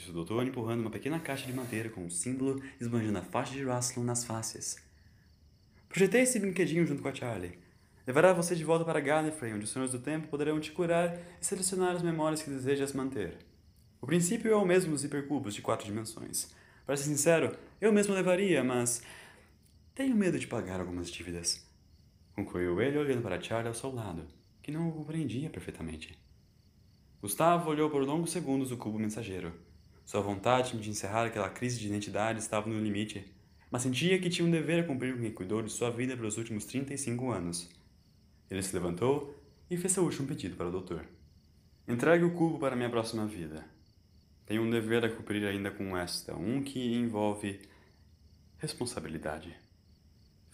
[0.01, 3.53] disse o doutor, empurrando uma pequena caixa de madeira com um símbolo esbanjando a faixa
[3.53, 4.77] de Rasslon nas faces.
[5.89, 7.59] Projetei esse brinquedinho junto com a Charlie.
[8.07, 11.45] Levará você de volta para Gallifrey, onde os Senhores do Tempo poderão te curar e
[11.45, 13.37] selecionar as memórias que desejas manter.
[14.01, 16.51] O princípio é o mesmo dos hipercubos de quatro dimensões.
[16.87, 19.03] Para ser sincero, eu mesmo levaria, mas
[20.01, 21.63] tenho medo de pagar algumas dívidas.
[22.35, 24.27] Concluiu ele olhando para Charlie ao seu lado,
[24.63, 26.19] que não o compreendia perfeitamente.
[27.21, 29.53] Gustavo olhou por longos segundos o cubo mensageiro.
[30.07, 33.31] Sua vontade de encerrar aquela crise de identidade estava no limite,
[33.71, 36.39] mas sentia que tinha um dever a cumprir com quem cuidou de sua vida pelos
[36.39, 37.69] últimos 35 anos.
[38.51, 41.05] Ele se levantou e fez seu último pedido para o doutor.
[41.87, 43.67] Entregue o cubo para minha próxima vida.
[44.47, 47.61] Tenho um dever a cumprir ainda com esta, um que envolve
[48.57, 49.55] responsabilidade.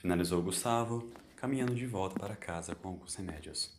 [0.06, 3.76] Finalizou Gustavo, caminhando de volta para casa com alguns remédios.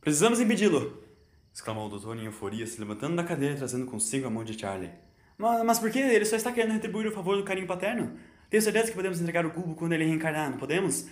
[0.00, 1.04] Precisamos impedi-lo!
[1.52, 4.58] exclamou o doutor em euforia, se levantando da cadeira e trazendo consigo a mão de
[4.58, 4.90] Charlie.
[5.36, 5.98] Mas, mas por que?
[5.98, 8.18] Ele só está querendo retribuir o favor do carinho paterno.
[8.48, 11.06] Tenho certeza que podemos entregar o cubo quando ele reencarnar, não podemos?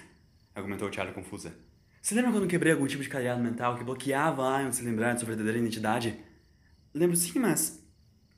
[0.55, 1.55] Argumentou Charlie confusa.
[2.01, 5.13] Você lembra quando quebrei algum tipo de cadeado mental que bloqueava Ion de se lembrar
[5.13, 6.19] de sua verdadeira identidade?
[6.95, 7.87] Lembro sim, mas...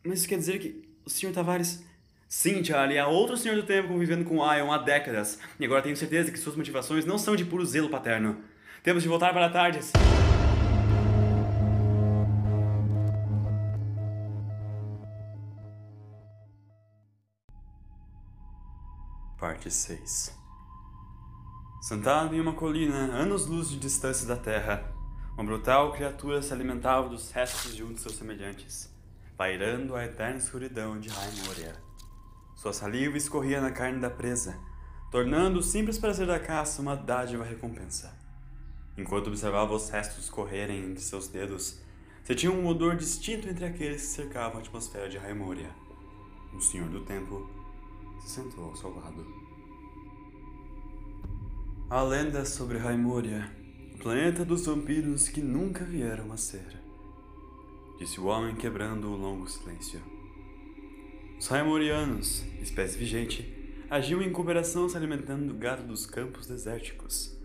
[0.04, 1.33] Mas isso quer dizer que o Sr.
[1.33, 1.87] Tavares...
[2.29, 5.38] Sim, Charlie, há outro Senhor do Tempo convivendo com Ion há décadas.
[5.59, 8.45] E agora tenho certeza que suas motivações não são de puro zelo paterno.
[8.83, 9.93] Temos de voltar para Tardes.
[19.38, 20.37] Parte 6
[21.81, 24.93] Sentado em uma colina, anos-luz de distância da terra,
[25.33, 28.93] uma brutal criatura se alimentava dos restos de um de seus semelhantes,
[29.37, 31.88] pairando a eterna escuridão de Raimoria.
[32.59, 34.59] Sua saliva escorria na carne da presa,
[35.12, 38.12] tornando o simples prazer da caça uma dádiva recompensa.
[38.97, 41.81] Enquanto observava os restos correrem entre seus dedos,
[42.25, 45.71] sentia um odor distinto entre aqueles que cercavam a atmosfera de Raimoria.
[46.53, 47.49] O Senhor do Tempo
[48.23, 49.25] se sentou ao seu lado.
[51.88, 53.49] A lenda sobre Raimúria,
[53.94, 56.77] o planeta dos vampiros que nunca vieram a ser,
[58.01, 60.17] disse o homem quebrando o longo silêncio.
[61.38, 63.55] Os Raimurianos, espécie vigente,
[63.88, 67.37] agiam em cooperação se alimentando do gado dos campos desérticos,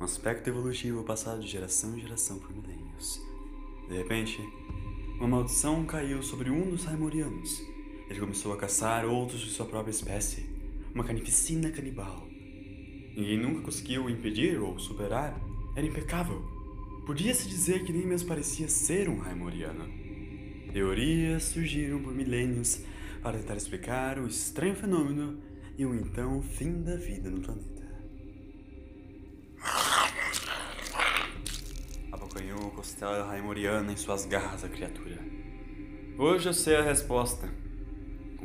[0.00, 3.20] um aspecto evolutivo passado de geração em geração por milênios.
[3.88, 4.38] De repente,
[5.18, 7.60] uma maldição caiu sobre um dos Raimurianos
[8.10, 10.44] ele começou a caçar outros de sua própria espécie,
[10.92, 12.26] uma carnificina canibal.
[13.16, 15.40] Ninguém nunca conseguiu impedir ou superar.
[15.76, 16.42] Era impecável.
[17.06, 19.88] Podia-se dizer que nem mesmo parecia ser um Raimoriano.
[20.72, 22.80] Teorias surgiram por milênios
[23.22, 25.42] para tentar explicar o estranho fenômeno
[25.76, 27.88] e o então fim da vida no planeta.
[32.12, 35.18] Abocanhou o costela raimoriana em suas garras a criatura.
[36.18, 37.48] Hoje eu sei a resposta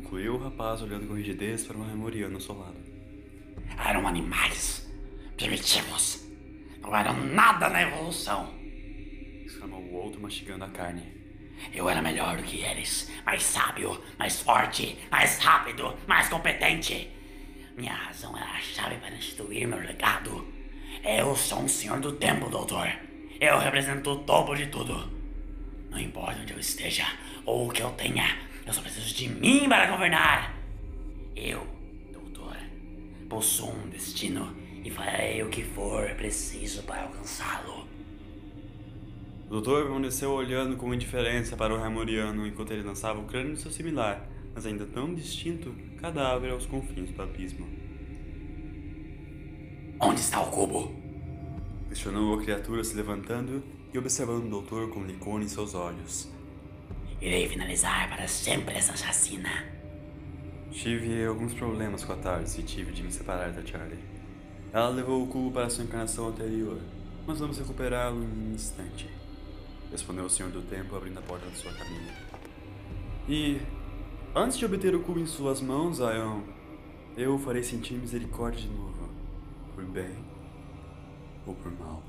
[0.06, 2.78] concluiu o rapaz olhando com rigidez para o seu lado.
[3.78, 4.88] Eram animais
[5.36, 6.24] primitivos.
[6.80, 8.54] Não eram nada na evolução.
[9.46, 11.15] Exclamou o outro mastigando a carne.
[11.74, 13.12] Eu era melhor do que eles.
[13.26, 17.10] Mais sábio, mais forte, mais rápido, mais competente.
[17.76, 20.48] Minha razão era a chave para instituir meu legado.
[21.04, 22.90] Eu sou um senhor do tempo, doutor.
[23.40, 25.12] Eu represento o topo de tudo.
[25.90, 27.06] Não importa onde eu esteja
[27.46, 30.56] ou o que eu tenha, eu só preciso de mim para governar.
[31.36, 31.68] Eu,
[32.12, 32.58] doutor,
[33.30, 37.85] possuo um destino e farei o que for preciso para alcançá-lo.
[39.48, 43.62] O doutor permaneceu olhando com indiferença para o Raimoriano enquanto ele lançava o crânio de
[43.62, 47.68] seu similar, mas ainda tão distinto, cadáver aos confins do abismo.
[50.00, 50.92] Onde está o cubo?
[51.88, 56.28] Questionou a criatura se levantando e observando o doutor com licone em seus olhos.
[57.22, 59.50] Irei finalizar para sempre essa chacina.
[60.72, 64.04] Tive alguns problemas com a Tars e tive de me separar da Charlie.
[64.74, 66.82] Ela levou o cubo para sua encarnação anterior,
[67.26, 69.15] mas vamos recuperá-lo em um instante.
[69.92, 72.12] Respondeu o Senhor do Tempo, abrindo a porta da sua cabine.
[73.28, 73.62] E,
[74.36, 76.42] antes de obter o cubo em suas mãos, Ion,
[77.18, 79.10] eu farei sentir misericórdia de novo,
[79.74, 80.26] por bem
[81.46, 82.04] ou por mal.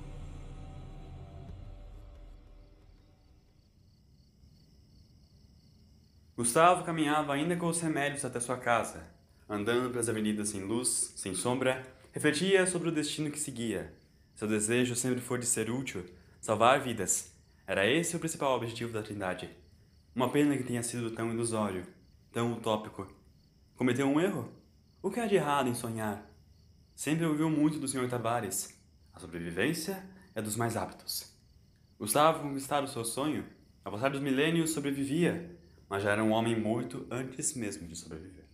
[6.37, 9.07] Gustavo caminhava ainda com os remédios até sua casa.
[9.49, 13.95] Andando pelas avenidas sem luz, sem sombra, refletia sobre o destino que seguia.
[14.35, 16.05] Seu desejo sempre foi de ser útil,
[16.41, 17.36] salvar vidas.
[17.69, 19.51] Era esse o principal objetivo da Trindade.
[20.15, 21.85] Uma pena que tenha sido tão ilusório,
[22.31, 23.13] tão utópico.
[23.75, 24.53] Cometeu um erro?
[25.03, 26.31] O que há de errado em sonhar?
[26.95, 28.09] Sempre ouviu muito do Sr.
[28.09, 28.81] Tavares.
[29.13, 30.01] A sobrevivência
[30.33, 31.37] é dos mais aptos.
[31.99, 33.45] Gustavo conquistara o seu sonho.
[33.85, 38.45] Ao passar dos milênios, sobrevivia, mas já era um homem morto antes mesmo de sobreviver.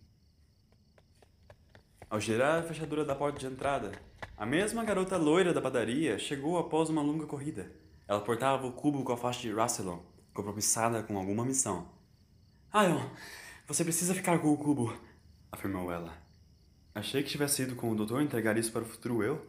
[2.09, 3.93] Ao girar a fechadura da porta de entrada,
[4.39, 7.71] a mesma garota loira da padaria chegou após uma longa corrida.
[8.13, 9.99] Ela portava o cubo com a faixa de Rassilon,
[10.35, 11.89] compromissada com alguma missão.
[12.75, 13.09] Ion,
[13.67, 14.95] você precisa ficar com o cubo,
[15.51, 16.13] afirmou ela.
[16.95, 19.43] Achei que tivesse ido com o doutor entregar isso para o futuro eu,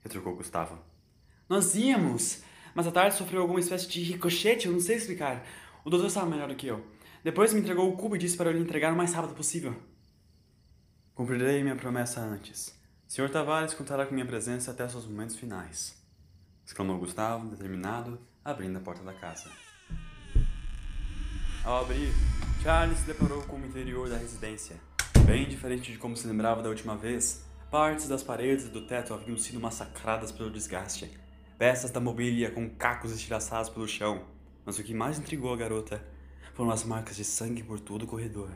[0.00, 0.78] retrucou Gustavo.
[1.48, 5.44] Nós íamos, mas a tarde sofreu alguma espécie de ricochete, eu não sei explicar.
[5.84, 6.86] O doutor sabe melhor do que eu.
[7.24, 9.74] Depois me entregou o cubo e disse para eu lhe entregar o mais rápido possível.
[11.16, 12.78] Cumprirei minha promessa antes.
[13.08, 13.28] Sr.
[13.28, 16.03] Tavares contará com minha presença até seus momentos finais.
[16.66, 19.50] Exclamou Gustavo, determinado, abrindo a porta da casa.
[21.62, 22.12] Ao abrir,
[22.62, 24.76] Charles se deparou com o interior da residência.
[25.26, 29.12] Bem diferente de como se lembrava da última vez, partes das paredes e do teto
[29.12, 31.10] haviam sido massacradas pelo desgaste.
[31.58, 34.24] Peças da mobília com cacos estilhaçados pelo chão.
[34.64, 36.02] Mas o que mais intrigou a garota
[36.54, 38.50] foram as marcas de sangue por todo o corredor,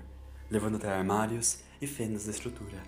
[0.50, 2.82] levando até armários e fendas da estrutura.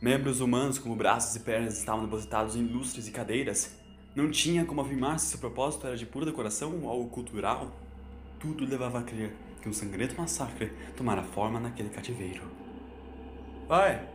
[0.00, 3.79] Membros humanos, como braços e pernas, estavam depositados em lustres e cadeiras.
[4.14, 7.70] Não tinha como afirmar se seu propósito era de pura decoração ou algo cultural.
[8.38, 12.42] Tudo levava a crer que um sangrento massacre tomara forma naquele cativeiro.
[13.68, 14.08] Pai!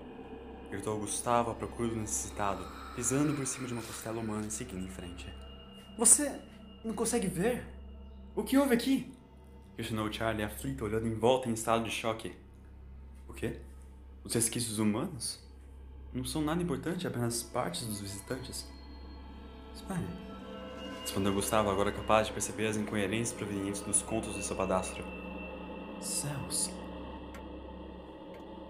[0.70, 4.84] gritou Gustavo à procura do necessitado, pisando por cima de uma costela humana e seguindo
[4.84, 5.32] em frente.
[5.98, 6.42] Você
[6.84, 7.66] não consegue ver?
[8.36, 9.14] O que houve aqui?
[9.76, 12.34] questionou Charlie aflito, olhando em volta em estado de choque.
[13.28, 13.60] O quê?
[14.24, 15.40] Os resquícios humanos?
[16.14, 18.66] Não são nada importante, apenas partes dos visitantes.
[19.76, 20.00] Espere.
[21.02, 25.04] Respondeu Gustavo, agora capaz de perceber as incoerências provenientes dos contos do seu padastro.
[26.00, 26.72] Céus.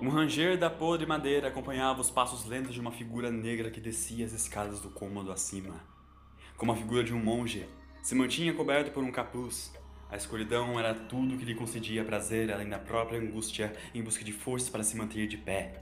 [0.01, 4.25] Um ranger da podre madeira acompanhava os passos lentos de uma figura negra que descia
[4.25, 5.75] as escadas do cômodo acima.
[6.57, 7.69] Como a figura de um monge,
[8.01, 9.71] se mantinha coberto por um capuz.
[10.09, 14.33] A escuridão era tudo que lhe concedia prazer, além da própria angústia, em busca de
[14.33, 15.81] forças para se manter de pé.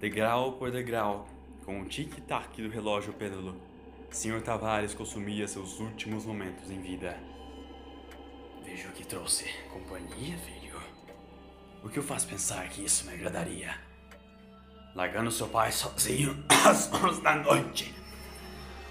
[0.00, 1.28] Degrau por degrau,
[1.64, 3.56] com o tic-tac do relógio pêndulo,
[4.12, 4.42] Sr.
[4.42, 7.18] Tavares consumia seus últimos momentos em vida.
[8.62, 10.78] Vejo que trouxe companhia, filho.
[11.82, 13.74] O que o faz pensar que isso me agradaria?
[14.94, 17.94] Largando seu pai sozinho às horas da noite,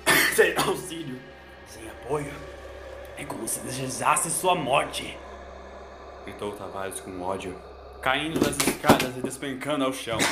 [0.36, 1.22] sem auxílio,
[1.68, 2.34] sem apoio,
[3.16, 5.16] é como se desejasse sua morte.
[6.24, 7.56] Gritou Tavares com ódio,
[8.02, 10.18] caindo das escadas e despencando ao chão.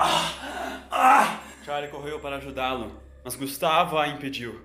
[0.00, 1.40] Ah, ah.
[1.64, 2.92] Charlie correu para ajudá-lo,
[3.28, 4.58] mas Gustavo a impediu.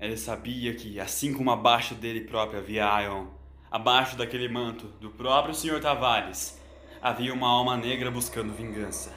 [0.00, 3.26] Ele sabia que, assim como abaixo dele próprio havia Ion,
[3.70, 5.82] abaixo daquele manto do próprio Sr.
[5.82, 6.58] Tavares,
[7.02, 9.12] havia uma alma negra buscando vingança.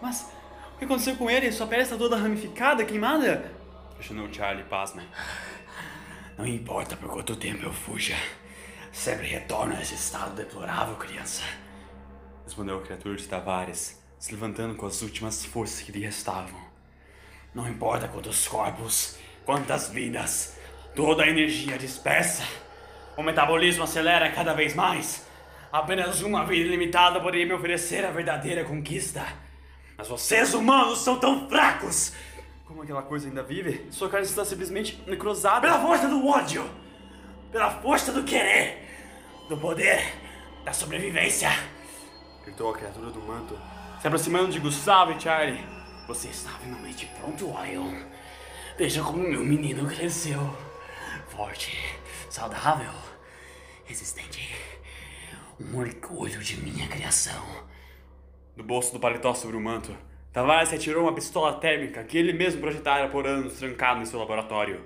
[0.00, 0.32] Mas
[0.76, 1.50] o que aconteceu com ele?
[1.50, 3.52] Sua pele está toda ramificada, queimada?
[3.96, 5.02] Questionou Charlie pasma.
[6.38, 8.14] Não importa por quanto tempo eu fuja,
[8.92, 11.42] sempre retorno a esse estado deplorável, criança.
[12.44, 16.71] Respondeu a criatura de Tavares, se levantando com as últimas forças que lhe restavam.
[17.54, 20.56] Não importa quantos corpos, quantas vidas,
[20.94, 22.44] toda a energia dispersa.
[23.16, 25.26] O metabolismo acelera cada vez mais.
[25.70, 29.26] Apenas uma vida limitada poderia me oferecer a verdadeira conquista.
[29.96, 32.12] Mas vocês humanos são tão fracos!
[32.66, 33.86] Como aquela coisa ainda vive?
[33.90, 35.60] Sua carne está simplesmente necrosada.
[35.60, 36.68] Pela força do ódio!
[37.50, 38.88] Pela força do querer!
[39.48, 40.02] Do poder!
[40.64, 41.50] Da sobrevivência!
[42.44, 43.58] Gritou a criatura do manto,
[44.00, 45.71] se aproximando de Gustavo e Charlie.
[46.06, 47.94] Você está finalmente pronto, Ion.
[48.76, 50.40] Veja como meu menino cresceu.
[51.28, 51.78] Forte,
[52.28, 52.92] saudável,
[53.84, 54.54] resistente.
[55.60, 57.44] Um orgulho de minha criação.
[58.56, 59.96] Do bolso do paletó sobre o manto,
[60.32, 64.84] Tavares retirou uma pistola térmica que ele mesmo projetara por anos trancado em seu laboratório.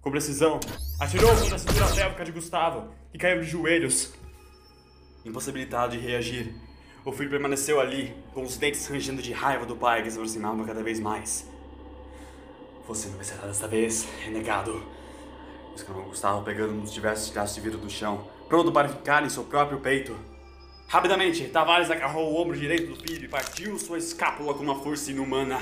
[0.00, 0.60] Com precisão,
[1.00, 4.14] atirou contra a cintura pélvica de Gustavo, que caiu de joelhos.
[5.24, 6.54] Impossibilitado de reagir,
[7.04, 10.64] o filho permaneceu ali, com os dentes rangendo de raiva do pai que se aproximava
[10.64, 11.48] cada vez mais.
[12.86, 14.82] Você não vencerá desta vez, renegado.
[15.74, 19.44] Exclamou Gustavo, pegando dos diversos pedaços de vidro do chão, pronto para ficar em seu
[19.44, 20.16] próprio peito.
[20.88, 25.10] Rapidamente, Tavares agarrou o ombro direito do filho e partiu sua escápula com uma força
[25.10, 25.60] inumana.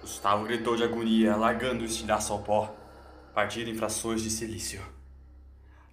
[0.00, 2.74] Gustavo gritou de agonia, largando o estilhaço ao pó,
[3.32, 4.80] partido em frações de silício.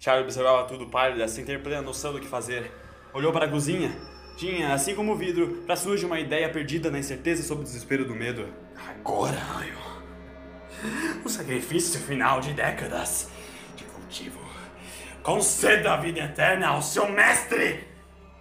[0.00, 2.72] Charlie observava tudo pálida, sem ter plena noção do que fazer.
[3.12, 4.17] Olhou para a cozinha.
[4.38, 8.04] Tinha, assim como o vidro, traços de uma ideia perdida na incerteza sob o desespero
[8.04, 8.46] do medo.
[8.88, 9.76] Agora, Ayo.
[11.24, 13.30] O sacrifício final de décadas
[13.74, 14.38] de cultivo.
[15.24, 17.84] Conceda a vida eterna ao seu mestre!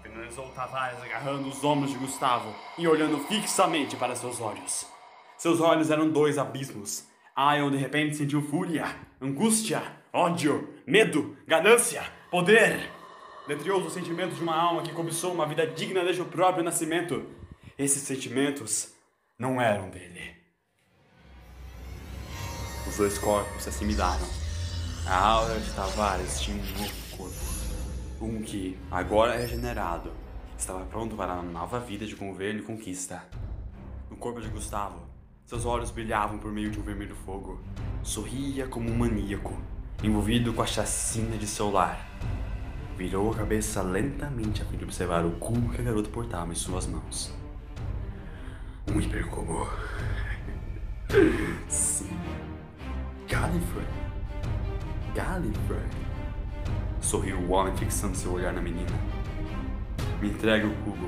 [0.03, 4.85] Finalizou Tavares agarrando os ombros de Gustavo e olhando fixamente para seus olhos.
[5.35, 7.07] Seus olhos eram dois abismos.
[7.35, 8.85] Ion de repente sentiu fúria,
[9.19, 9.81] angústia,
[10.13, 12.96] ódio, medo, ganância, poder.
[13.47, 17.25] Dentre os sentimentos de uma alma que cobiçou uma vida digna desde o próprio nascimento.
[17.77, 18.91] Esses sentimentos
[19.39, 20.35] não eram dele.
[22.85, 24.27] Os dois corpos se assimilaram.
[25.05, 27.35] A aura de Tavares tinha um novo corpo.
[28.19, 30.11] Um que, agora regenerado,
[30.57, 33.23] estava pronto para uma nova vida de governo e conquista.
[34.09, 35.07] No corpo de Gustavo,
[35.45, 37.61] seus olhos brilhavam por meio de um vermelho fogo.
[38.03, 39.57] Sorria como um maníaco,
[40.03, 42.05] envolvido com a chacina de seu lar.
[42.97, 46.55] Virou a cabeça lentamente a fim de observar o cubo que a garota portava em
[46.55, 47.31] suas mãos.
[48.91, 49.69] Um hipercubo.
[51.69, 52.09] Sim.
[53.27, 53.85] Gallifrey.
[55.13, 55.85] Gallifrey.
[56.99, 58.89] Sorriu o homem fixando seu olhar na menina.
[60.19, 61.07] Me entregue o cubo.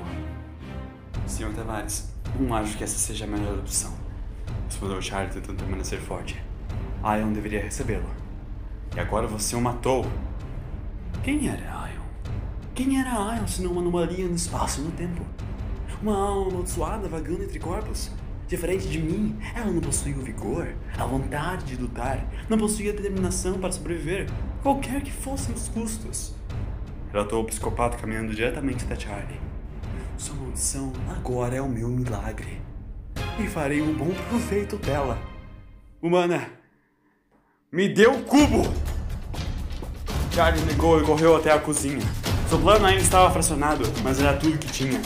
[1.26, 3.92] Senhor Tavares, não acho que essa seja a melhor opção.
[4.66, 6.40] Respondeu Charlie tentando permanecer forte.
[7.02, 8.08] Ion deveria recebê-lo.
[8.94, 10.06] E agora você o matou.
[11.22, 12.02] Quem era Ion?
[12.74, 15.22] Quem era Ion senão uma anomalia no espaço e no tempo?
[16.00, 18.10] Uma alma amaldiçoada vagando entre corpos?
[18.48, 22.96] Diferente de mim, ela não possuía o vigor, a vontade de lutar, não possuía a
[22.96, 24.30] determinação para sobreviver,
[24.62, 26.34] qualquer que fossem os custos.
[27.12, 29.38] Relatou o psicopata caminhando diretamente até Charlie.
[30.16, 32.62] Sua maldição agora é o meu milagre.
[33.38, 35.18] E farei um bom proveito dela.
[36.00, 36.50] Humana,
[37.70, 38.89] me dê o cubo!
[40.40, 42.00] Charlie negou e correu até a cozinha.
[42.48, 44.98] Seu plano ainda estava fracionado, mas era tudo que tinha.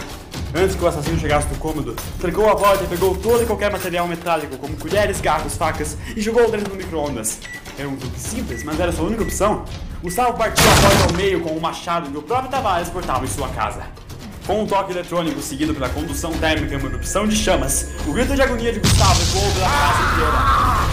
[0.55, 3.73] Antes que o assassino chegasse no cômodo, trancou a porta e pegou todo e qualquer
[3.73, 7.41] material metálico, como colheres, garfos, facas, e jogou dentro do micro-ondas.
[7.77, 9.65] Era um truque simples, mas era sua única opção.
[10.01, 13.29] Gustavo partiu a porta ao meio com um machado que o próprio Tavares portava em
[13.29, 13.83] sua casa.
[14.47, 18.37] Com um toque eletrônico seguido pela condução térmica e uma erupção de chamas, o grito
[18.37, 20.84] de agonia de Gustavo ecoou pela casa inteira.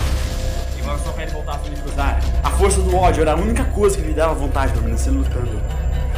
[1.04, 4.04] Sua pele voltasse a lhe cruzar, a força do ódio era a única coisa que
[4.04, 5.62] lhe dava vontade de permanecer lutando.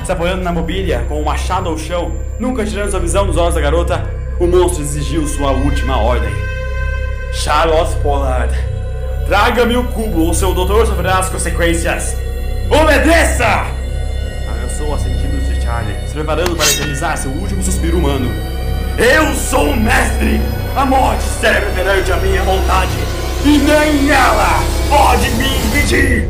[0.06, 3.56] Se apoiando na mobília, com o machado ao chão, nunca tirando sua visão dos olhos
[3.56, 4.06] da garota,
[4.40, 6.34] o monstro exigiu sua última ordem.
[7.32, 8.54] Charlotte Pollard,
[9.26, 12.18] traga-me o cubo ou seu doutor sofrerá as consequências.
[12.70, 13.66] Obedeça!
[14.50, 18.30] Ameaçou a centímetros de Charlie, se preparando para eternizar seu último suspiro humano.
[18.98, 20.42] Eu sou o mestre!
[20.76, 22.92] A morte serve perante a minha vontade,
[23.46, 26.30] e nem ela pode me impedir!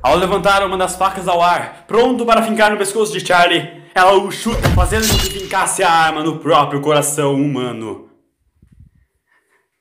[0.00, 4.12] Ao levantar uma das facas ao ar, pronto para fincar no pescoço de Charlie, ela
[4.12, 8.08] o chuta, fazendo com que fincasse a arma no próprio coração humano.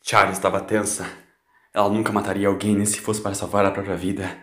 [0.01, 1.05] Charlie estava tensa.
[1.71, 4.35] Ela nunca mataria alguém nem se fosse para salvar a própria vida.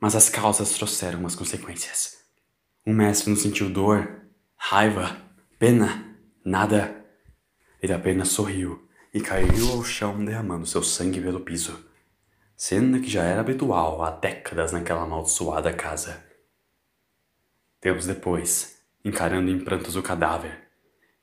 [0.00, 2.18] Mas as causas trouxeram as consequências.
[2.86, 4.08] O mestre não sentiu dor,
[4.56, 5.16] raiva,
[5.58, 6.04] pena,
[6.44, 6.94] nada.
[7.82, 8.83] Ele apenas sorriu
[9.14, 11.94] e caiu ao chão derramando seu sangue pelo piso
[12.56, 16.24] cena que já era habitual há décadas naquela amaldiçoada casa.
[17.80, 20.68] Tempos depois, encarando em prantos o cadáver,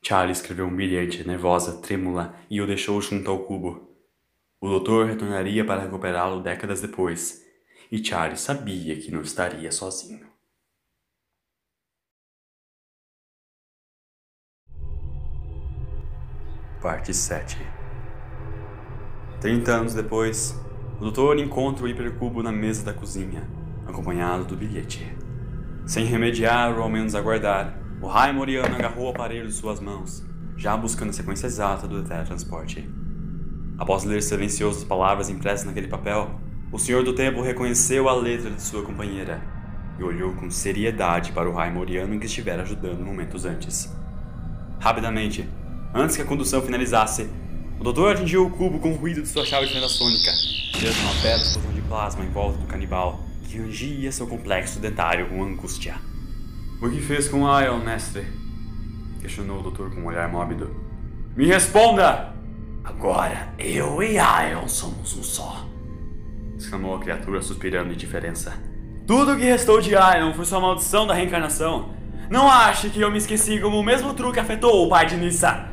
[0.03, 3.95] Charlie escreveu um bilhete, nervosa, trêmula, e o deixou junto ao cubo.
[4.59, 7.45] O doutor retornaria para recuperá-lo décadas depois,
[7.91, 10.29] e Charlie sabia que não estaria sozinho.
[16.81, 17.80] Parte 7
[19.41, 20.55] Trinta anos depois,
[20.99, 23.49] o doutor encontra o hipercubo na mesa da cozinha,
[23.87, 25.17] acompanhado do bilhete.
[25.83, 30.23] Sem remediar ou ao menos aguardar, o raio Moriano agarrou o aparelho de suas mãos,
[30.55, 32.87] já buscando a sequência exata do teletransporte.
[33.79, 36.39] Após ler silenciosas palavras impressas naquele papel,
[36.71, 39.41] o Senhor do Tempo reconheceu a letra de sua companheira
[39.97, 43.91] e olhou com seriedade para o raio Moriano que estivera ajudando momentos antes.
[44.79, 45.49] Rapidamente,
[45.93, 47.29] Antes que a condução finalizasse,
[47.81, 50.29] o doutor atingiu o cubo com o ruído de sua chave de fenda sônica,
[50.71, 55.27] tirando uma bela explosão de plasma em volta do canibal, que rangia seu complexo dentário
[55.27, 55.95] com angústia.
[56.79, 58.27] O que fez com Ion, mestre?
[59.19, 60.75] Questionou o doutor com um olhar móbido.
[61.35, 62.35] Me responda!
[62.83, 65.65] Agora eu e Ion somos um só.
[66.59, 68.53] Exclamou a criatura suspirando de indiferença.
[69.07, 71.95] Tudo o que restou de Ion foi sua maldição da reencarnação.
[72.29, 75.70] Não ache que eu me esqueci como o mesmo truque afetou o pai de Nissa.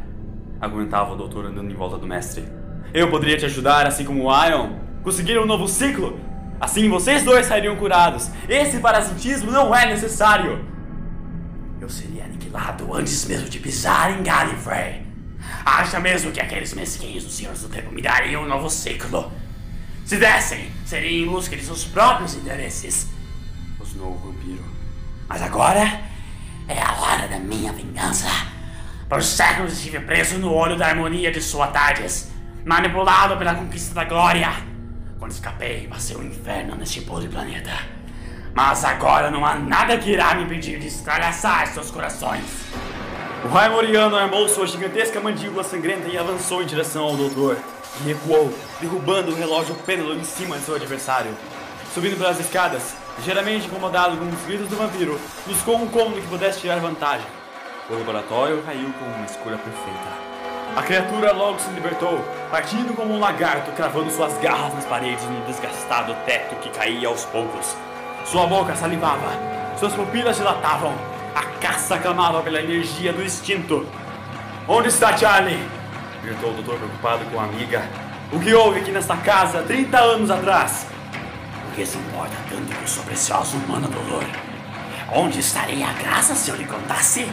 [0.61, 2.45] Argumentava o doutor andando em volta do mestre.
[2.93, 4.73] Eu poderia te ajudar, assim como o Ion.
[5.03, 6.19] Conseguir um novo ciclo.
[6.61, 8.31] Assim vocês dois sairiam curados.
[8.49, 10.65] Esse parasitismo não é necessário.
[11.81, 15.07] Eu seria aniquilado antes mesmo de pisar em Gallifrey.
[15.65, 19.31] Acha mesmo que aqueles mesquinhos dos Senhores do Tempo me dariam um novo ciclo?
[20.05, 23.09] Se dessem, seria em busca de seus próprios interesses.
[23.79, 24.65] Rosnou o vampiro.
[25.29, 26.01] Mas agora
[26.67, 28.27] é a hora da minha vingança.
[29.09, 32.29] Por séculos estive preso no olho da harmonia de sua Tardes,
[32.63, 34.53] manipulado pela conquista da glória.
[35.19, 37.73] Quando escapei, passei o inferno neste podre planeta.
[38.53, 42.45] Mas agora não há nada que irá me impedir de estralhaçar seus corações.
[43.43, 47.57] O Raimoriano armou sua gigantesca mandíbula sangrenta e avançou em direção ao doutor.
[48.03, 51.35] E recuou, derrubando o relógio pêndulo em cima de seu adversário.
[51.95, 56.61] Subindo pelas escadas, ligeiramente incomodado com os gritos do vampiro, buscou um cômodo que pudesse
[56.61, 57.38] tirar vantagem.
[57.91, 60.29] O laboratório caiu com uma escolha perfeita.
[60.77, 65.41] A criatura logo se libertou, partindo como um lagarto, cravando suas garras nas paredes no
[65.47, 67.75] desgastado teto que caía aos poucos.
[68.27, 69.33] Sua boca salivava,
[69.79, 70.93] suas pupilas dilatavam,
[71.35, 73.87] a caça clamava pela energia do instinto.
[74.69, 75.67] Onde está Charlie?
[76.23, 77.83] gritou o doutor preocupado com a amiga.
[78.31, 80.87] O que houve aqui nesta casa 30 anos atrás?
[81.65, 84.25] Por que se importa tanto com sua preciosa humana dolor?
[85.11, 87.27] Onde estaria a graça se eu lhe contasse?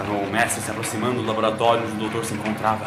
[0.00, 2.86] Exclamou o mestre se aproximando do laboratório onde o doutor se encontrava.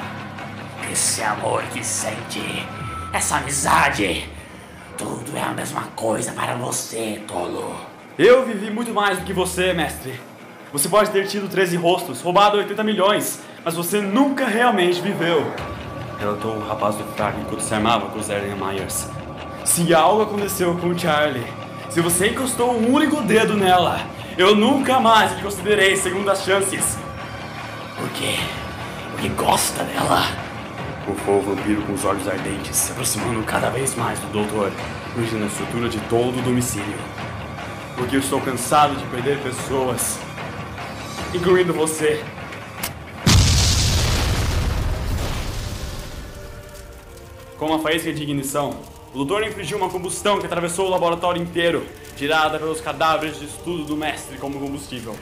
[0.91, 2.67] Esse amor que sente,
[3.11, 4.27] essa amizade,
[4.97, 7.75] tudo é a mesma coisa para você, tolo.
[8.17, 10.19] Eu vivi muito mais do que você, mestre.
[10.71, 15.45] Você pode ter tido 13 rostos, roubado 80 milhões, mas você nunca realmente viveu.
[16.19, 19.07] Relatou o rapaz do fraco enquanto se armava com os Eren Myers.
[19.65, 21.45] Se algo aconteceu com o Charlie,
[21.89, 23.99] se você encostou um único dedo nela,
[24.35, 27.02] eu nunca mais lhe considerei segundas chances.
[28.23, 28.37] Quê?
[29.11, 30.21] Porque gosta dela.
[31.05, 34.71] Bufou o vampiro com os olhos ardentes, se aproximando cada vez mais do doutor,
[35.17, 36.97] urgindo a estrutura de todo o domicílio.
[37.97, 40.17] Porque eu estou cansado de perder pessoas,
[41.33, 42.23] incluindo você.
[47.59, 48.79] Com uma faísca de ignição,
[49.13, 53.83] o doutor infligiu uma combustão que atravessou o laboratório inteiro, tirada pelos cadáveres de estudo
[53.83, 55.13] do mestre como combustível.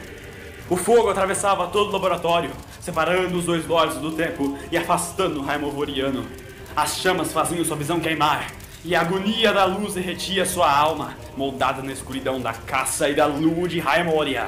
[0.72, 2.50] O fogo atravessava todo o laboratório,
[2.80, 6.26] separando os dois lords do tempo e afastando o Raimovoriano.
[6.74, 8.48] As chamas faziam sua visão queimar,
[8.86, 13.26] e a agonia da luz derretia sua alma, moldada na escuridão da caça e da
[13.26, 14.48] lua de Raimoria.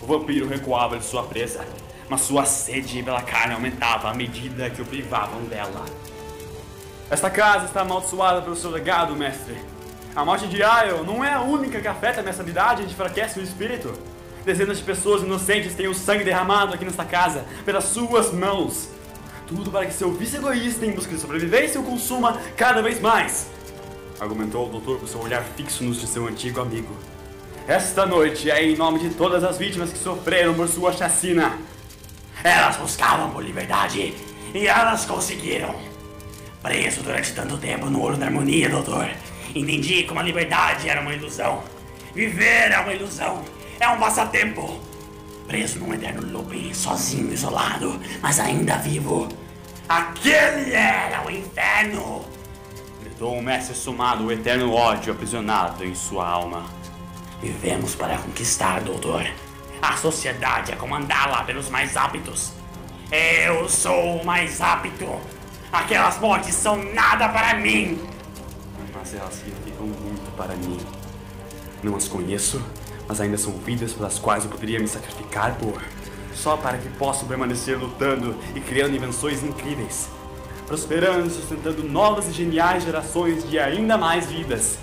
[0.00, 1.66] O vampiro recuava de sua presa,
[2.08, 5.84] mas sua sede pela carne aumentava à medida que o privavam dela.
[7.10, 9.56] Esta casa está amaldiçoada pelo seu legado, mestre.
[10.14, 13.40] A morte de Ayo não é a única que afeta a minha sanidade e enfraquece
[13.40, 13.92] o espírito.
[14.48, 18.88] Dezenas de pessoas inocentes têm o sangue derramado aqui nesta casa, pelas suas mãos.
[19.46, 23.50] Tudo para que seu vício egoísta em busca de sobrevivência o consuma cada vez mais.
[24.18, 26.96] Argumentou o doutor com seu olhar fixo nos de seu antigo amigo.
[27.66, 31.58] Esta noite é em nome de todas as vítimas que sofreram por sua chacina.
[32.42, 34.14] Elas buscavam por liberdade
[34.54, 35.74] e elas conseguiram.
[36.62, 39.10] Preso durante tanto tempo no ouro da harmonia, doutor,
[39.54, 41.62] entendi como a liberdade era uma ilusão.
[42.14, 43.44] Viver é uma ilusão,
[43.80, 44.80] é um passatempo.
[45.46, 49.28] Preso num eterno looping, sozinho, isolado, mas ainda vivo.
[49.88, 52.24] Aquele era o inferno!
[53.00, 56.66] Gritou o mestre sumado, o eterno ódio aprisionado em sua alma.
[57.40, 59.26] Vivemos para conquistar, doutor.
[59.80, 62.52] A sociedade é comandá-la pelos mais aptos.
[63.10, 65.18] Eu sou o mais apto.
[65.72, 67.98] Aquelas mortes são nada para mim.
[68.94, 70.78] Mas elas significam muito para mim.
[71.82, 72.62] Não as conheço,
[73.08, 75.82] mas ainda são vidas pelas quais eu poderia me sacrificar por.
[76.34, 80.08] Só para que possam permanecer lutando e criando invenções incríveis.
[80.66, 84.78] Prosperando e sustentando novas e geniais gerações de ainda mais vidas.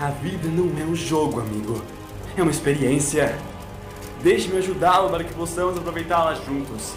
[0.00, 1.82] A vida não é um jogo, amigo.
[2.36, 3.38] É uma experiência.
[4.22, 6.94] Deixe-me ajudá-lo para que possamos aproveitá-la juntos.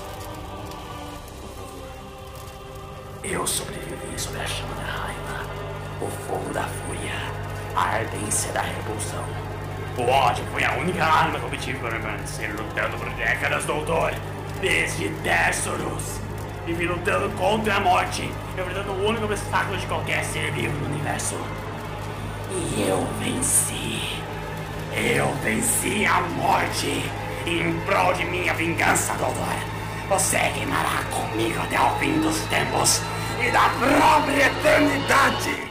[3.24, 5.46] Eu sobrevivi sob a chama da raiva,
[6.02, 7.14] o fogo da fúria,
[7.76, 9.49] a ardência da repulsão.
[10.00, 14.14] O ódio foi a única arma que obtive para permanecer lutando por décadas, doutor.
[14.62, 16.22] Desde Tessoros.
[16.66, 21.36] e lutando contra a morte, enfrentando o único obstáculo de qualquer ser vivo no universo.
[22.50, 24.24] E eu venci.
[24.96, 27.04] Eu venci a morte
[27.46, 29.56] em prol de minha vingança, doutor.
[30.08, 33.02] Você queimará comigo até o fim dos tempos
[33.46, 35.70] e da própria eternidade.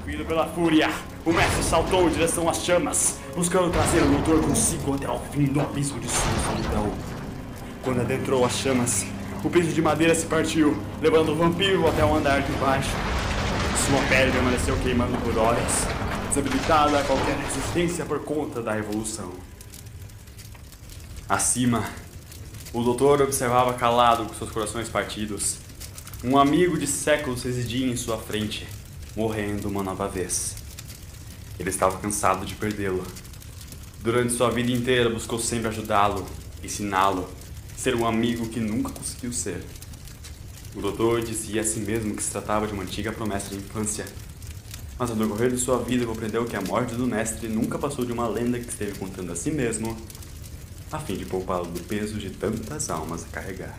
[0.00, 0.90] Movido pela fúria,
[1.24, 5.46] o mestre saltou em direção às chamas, buscando trazer o doutor consigo até o fim
[5.46, 6.92] do abismo de sua solidão.
[7.82, 9.06] Quando adentrou as chamas,
[9.42, 12.90] o piso de madeira se partiu, levando o vampiro até o andar de baixo.
[13.86, 15.86] Sua pele permaneceu queimando por horas,
[16.28, 19.32] desabilitada a qualquer resistência por conta da evolução.
[21.26, 21.84] Acima,
[22.72, 25.56] o doutor observava calado com seus corações partidos.
[26.22, 28.66] Um amigo de séculos residia em sua frente,
[29.16, 30.63] morrendo uma nova vez.
[31.58, 33.04] Ele estava cansado de perdê-lo.
[34.00, 36.26] Durante sua vida inteira buscou sempre ajudá-lo,
[36.62, 37.28] ensiná-lo,
[37.76, 39.64] ser um amigo que nunca conseguiu ser.
[40.74, 44.04] O doutor dizia a si mesmo que se tratava de uma antiga promessa de infância.
[44.98, 48.12] Mas ao decorrer de sua vida compreendeu que a morte do mestre nunca passou de
[48.12, 49.96] uma lenda que esteve contando a si mesmo,
[50.90, 53.78] a fim de poupá-lo do peso de tantas almas a carregar.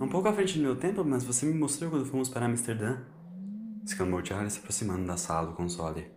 [0.00, 2.98] Um pouco à frente do meu tempo, mas você me mostrou quando fomos para Amsterdã.
[3.84, 6.10] Exclamou Charlie se aproximando da sala do console.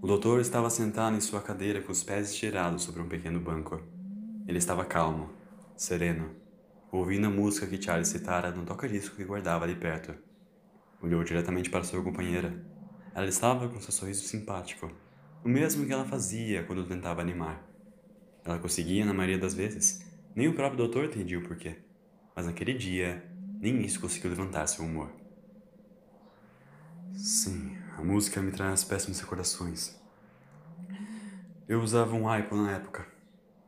[0.00, 3.82] O doutor estava sentado em sua cadeira com os pés estirados sobre um pequeno banco.
[4.46, 5.30] Ele estava calmo,
[5.76, 6.30] sereno,
[6.92, 10.14] ouvindo a música que Charlie citara no toca-disco que guardava ali perto.
[11.02, 12.64] Olhou diretamente para sua companheira.
[13.12, 14.88] Ela estava com seu sorriso simpático,
[15.44, 17.68] o mesmo que ela fazia quando tentava animar.
[18.44, 20.08] Ela conseguia na maioria das vezes.
[20.36, 21.89] Nem o próprio doutor entendia o porquê.
[22.34, 23.24] Mas naquele dia,
[23.60, 25.10] nem isso conseguiu levantar seu humor.
[27.12, 29.98] Sim, a música me traz péssimos recordações.
[31.68, 33.06] Eu usava um iPhone na época.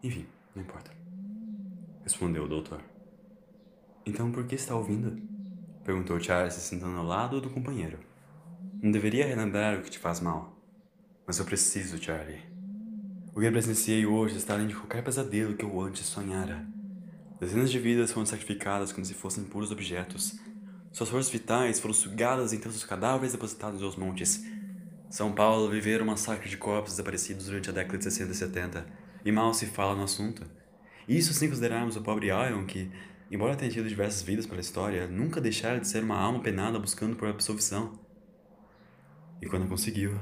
[0.02, 0.90] Enfim, não importa.
[2.02, 2.80] Respondeu o doutor.
[4.04, 5.20] Então por que está ouvindo?
[5.84, 7.98] Perguntou Charles, se sentando ao lado do companheiro.
[8.82, 10.56] Não deveria relembrar o que te faz mal.
[11.26, 12.42] Mas eu preciso, Charlie.
[13.34, 16.66] O que presenciei hoje está além de qualquer pesadelo que eu antes sonhara.
[17.42, 20.38] Dezenas de vidas foram sacrificadas como se fossem puros objetos.
[20.92, 24.46] Suas forças vitais foram sugadas entre os cadáveres depositados aos montes.
[25.10, 28.86] São Paulo vivera um massacre de corpos desaparecidos durante a década de 60 e 70,
[29.24, 30.46] e mal se fala no assunto.
[31.08, 32.88] Isso sem considerarmos o pobre Ion, que,
[33.28, 37.16] embora tenha tido diversas vidas pela história, nunca deixara de ser uma alma penada buscando
[37.16, 37.98] por absolvição.
[39.42, 40.12] E quando conseguiu,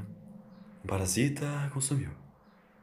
[0.82, 2.19] um parasita consumiu.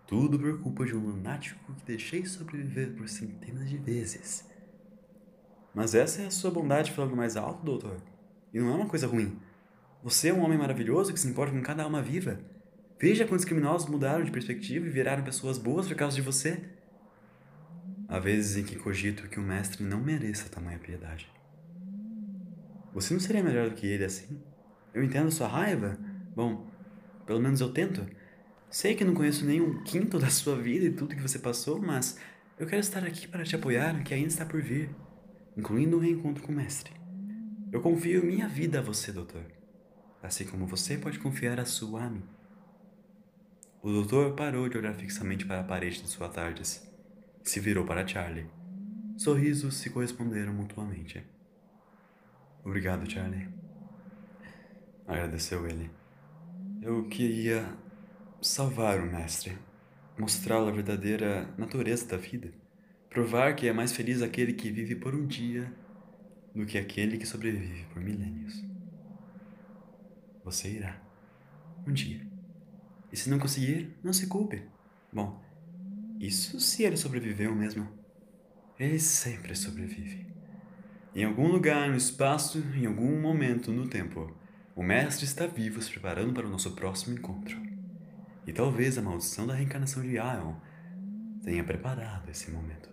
[0.08, 4.48] Tudo por culpa de um lunático que deixei sobreviver por centenas de vezes.
[5.76, 8.02] Mas essa é a sua bondade falando mais alto, doutor.
[8.54, 9.38] E não é uma coisa ruim.
[10.02, 12.40] Você é um homem maravilhoso que se importa com cada alma viva.
[12.98, 16.64] Veja quantos criminosos mudaram de perspectiva e viraram pessoas boas por causa de você.
[18.08, 21.30] Há vezes em que cogito que o mestre não mereça tamanha piedade.
[22.94, 24.42] Você não seria melhor do que ele assim?
[24.94, 25.98] Eu entendo sua raiva.
[26.34, 26.66] Bom,
[27.26, 28.08] pelo menos eu tento.
[28.70, 31.82] Sei que não conheço nem um quinto da sua vida e tudo que você passou,
[31.82, 32.20] mas
[32.60, 34.90] eu quero estar aqui para te apoiar no que ainda está por vir,
[35.56, 36.92] incluindo o reencontro com o mestre.
[37.72, 39.46] Eu confio minha vida a você, doutor,
[40.22, 42.24] assim como você pode confiar a sua a mim.
[43.82, 46.86] O doutor parou de olhar fixamente para a parede de sua tardes
[47.44, 48.50] se virou para Charlie.
[49.16, 51.26] Sorrisos se corresponderam mutuamente.
[52.64, 53.48] Obrigado, Charlie.
[55.08, 55.90] Agradeceu ele.
[56.82, 57.66] Eu queria
[58.42, 59.58] salvar o mestre,
[60.18, 62.52] mostrá-lo a verdadeira natureza da vida,
[63.10, 65.74] provar que é mais feliz aquele que vive por um dia
[66.54, 68.64] do que aquele que sobrevive por milênios.
[70.44, 71.02] Você irá,
[71.86, 72.26] um dia.
[73.12, 74.64] E se não conseguir, não se culpe.
[75.12, 75.42] Bom,
[76.20, 77.88] isso se ele sobreviveu mesmo.
[78.80, 80.26] Ele sempre sobrevive.
[81.16, 84.36] Em algum lugar no espaço, em algum momento no tempo,
[84.76, 87.67] o mestre está vivo se preparando para o nosso próximo encontro.
[88.48, 90.54] E talvez a maldição da reencarnação de Ion
[91.44, 92.90] tenha preparado esse momento.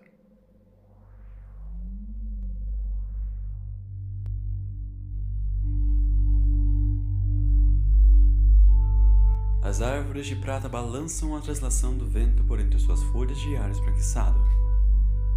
[9.63, 13.71] As árvores de prata balançam a translação do vento por entre suas folhas de ar
[13.71, 14.39] esbranquiçado.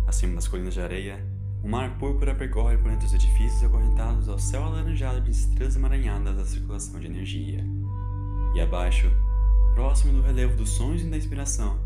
[0.07, 1.25] Acima das colinas de areia,
[1.63, 6.37] o mar púrpura percorre por entre os edifícios acorrentados ao céu alaranjado de estrelas emaranhadas
[6.37, 7.65] da circulação de energia.
[8.55, 9.11] E abaixo,
[9.75, 11.79] próximo do relevo dos sonhos e da inspiração,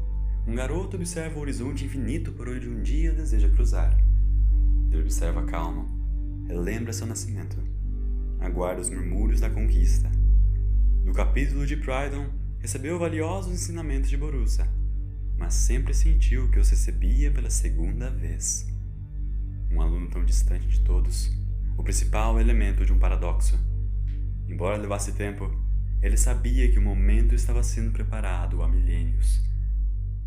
[0.46, 3.96] um garoto observa o horizonte infinito por onde um dia deseja cruzar.
[4.90, 5.88] Ele observa calmo,
[6.48, 7.56] relembra seu nascimento,
[8.40, 10.10] aguarda os murmúrios da conquista.
[11.04, 12.26] Do capítulo de Prydon,
[12.58, 14.68] recebeu valiosos ensinamentos de Borussia,
[15.38, 18.66] mas sempre sentiu que os recebia pela segunda vez.
[19.70, 21.30] Um aluno tão distante de todos,
[21.76, 23.58] o principal elemento de um paradoxo.
[24.48, 25.50] Embora levasse tempo,
[26.02, 29.40] ele sabia que o momento estava sendo preparado há milênios.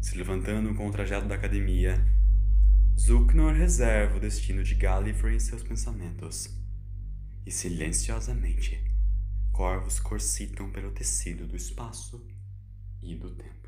[0.02, 2.02] Se levantando com o trajeto da academia,
[2.98, 6.50] Zulknor reserva o destino de Gallifrey em seus pensamentos.
[7.46, 8.82] E silenciosamente,
[9.52, 12.26] corvos corsitam pelo tecido do espaço
[13.04, 13.65] e do tempo.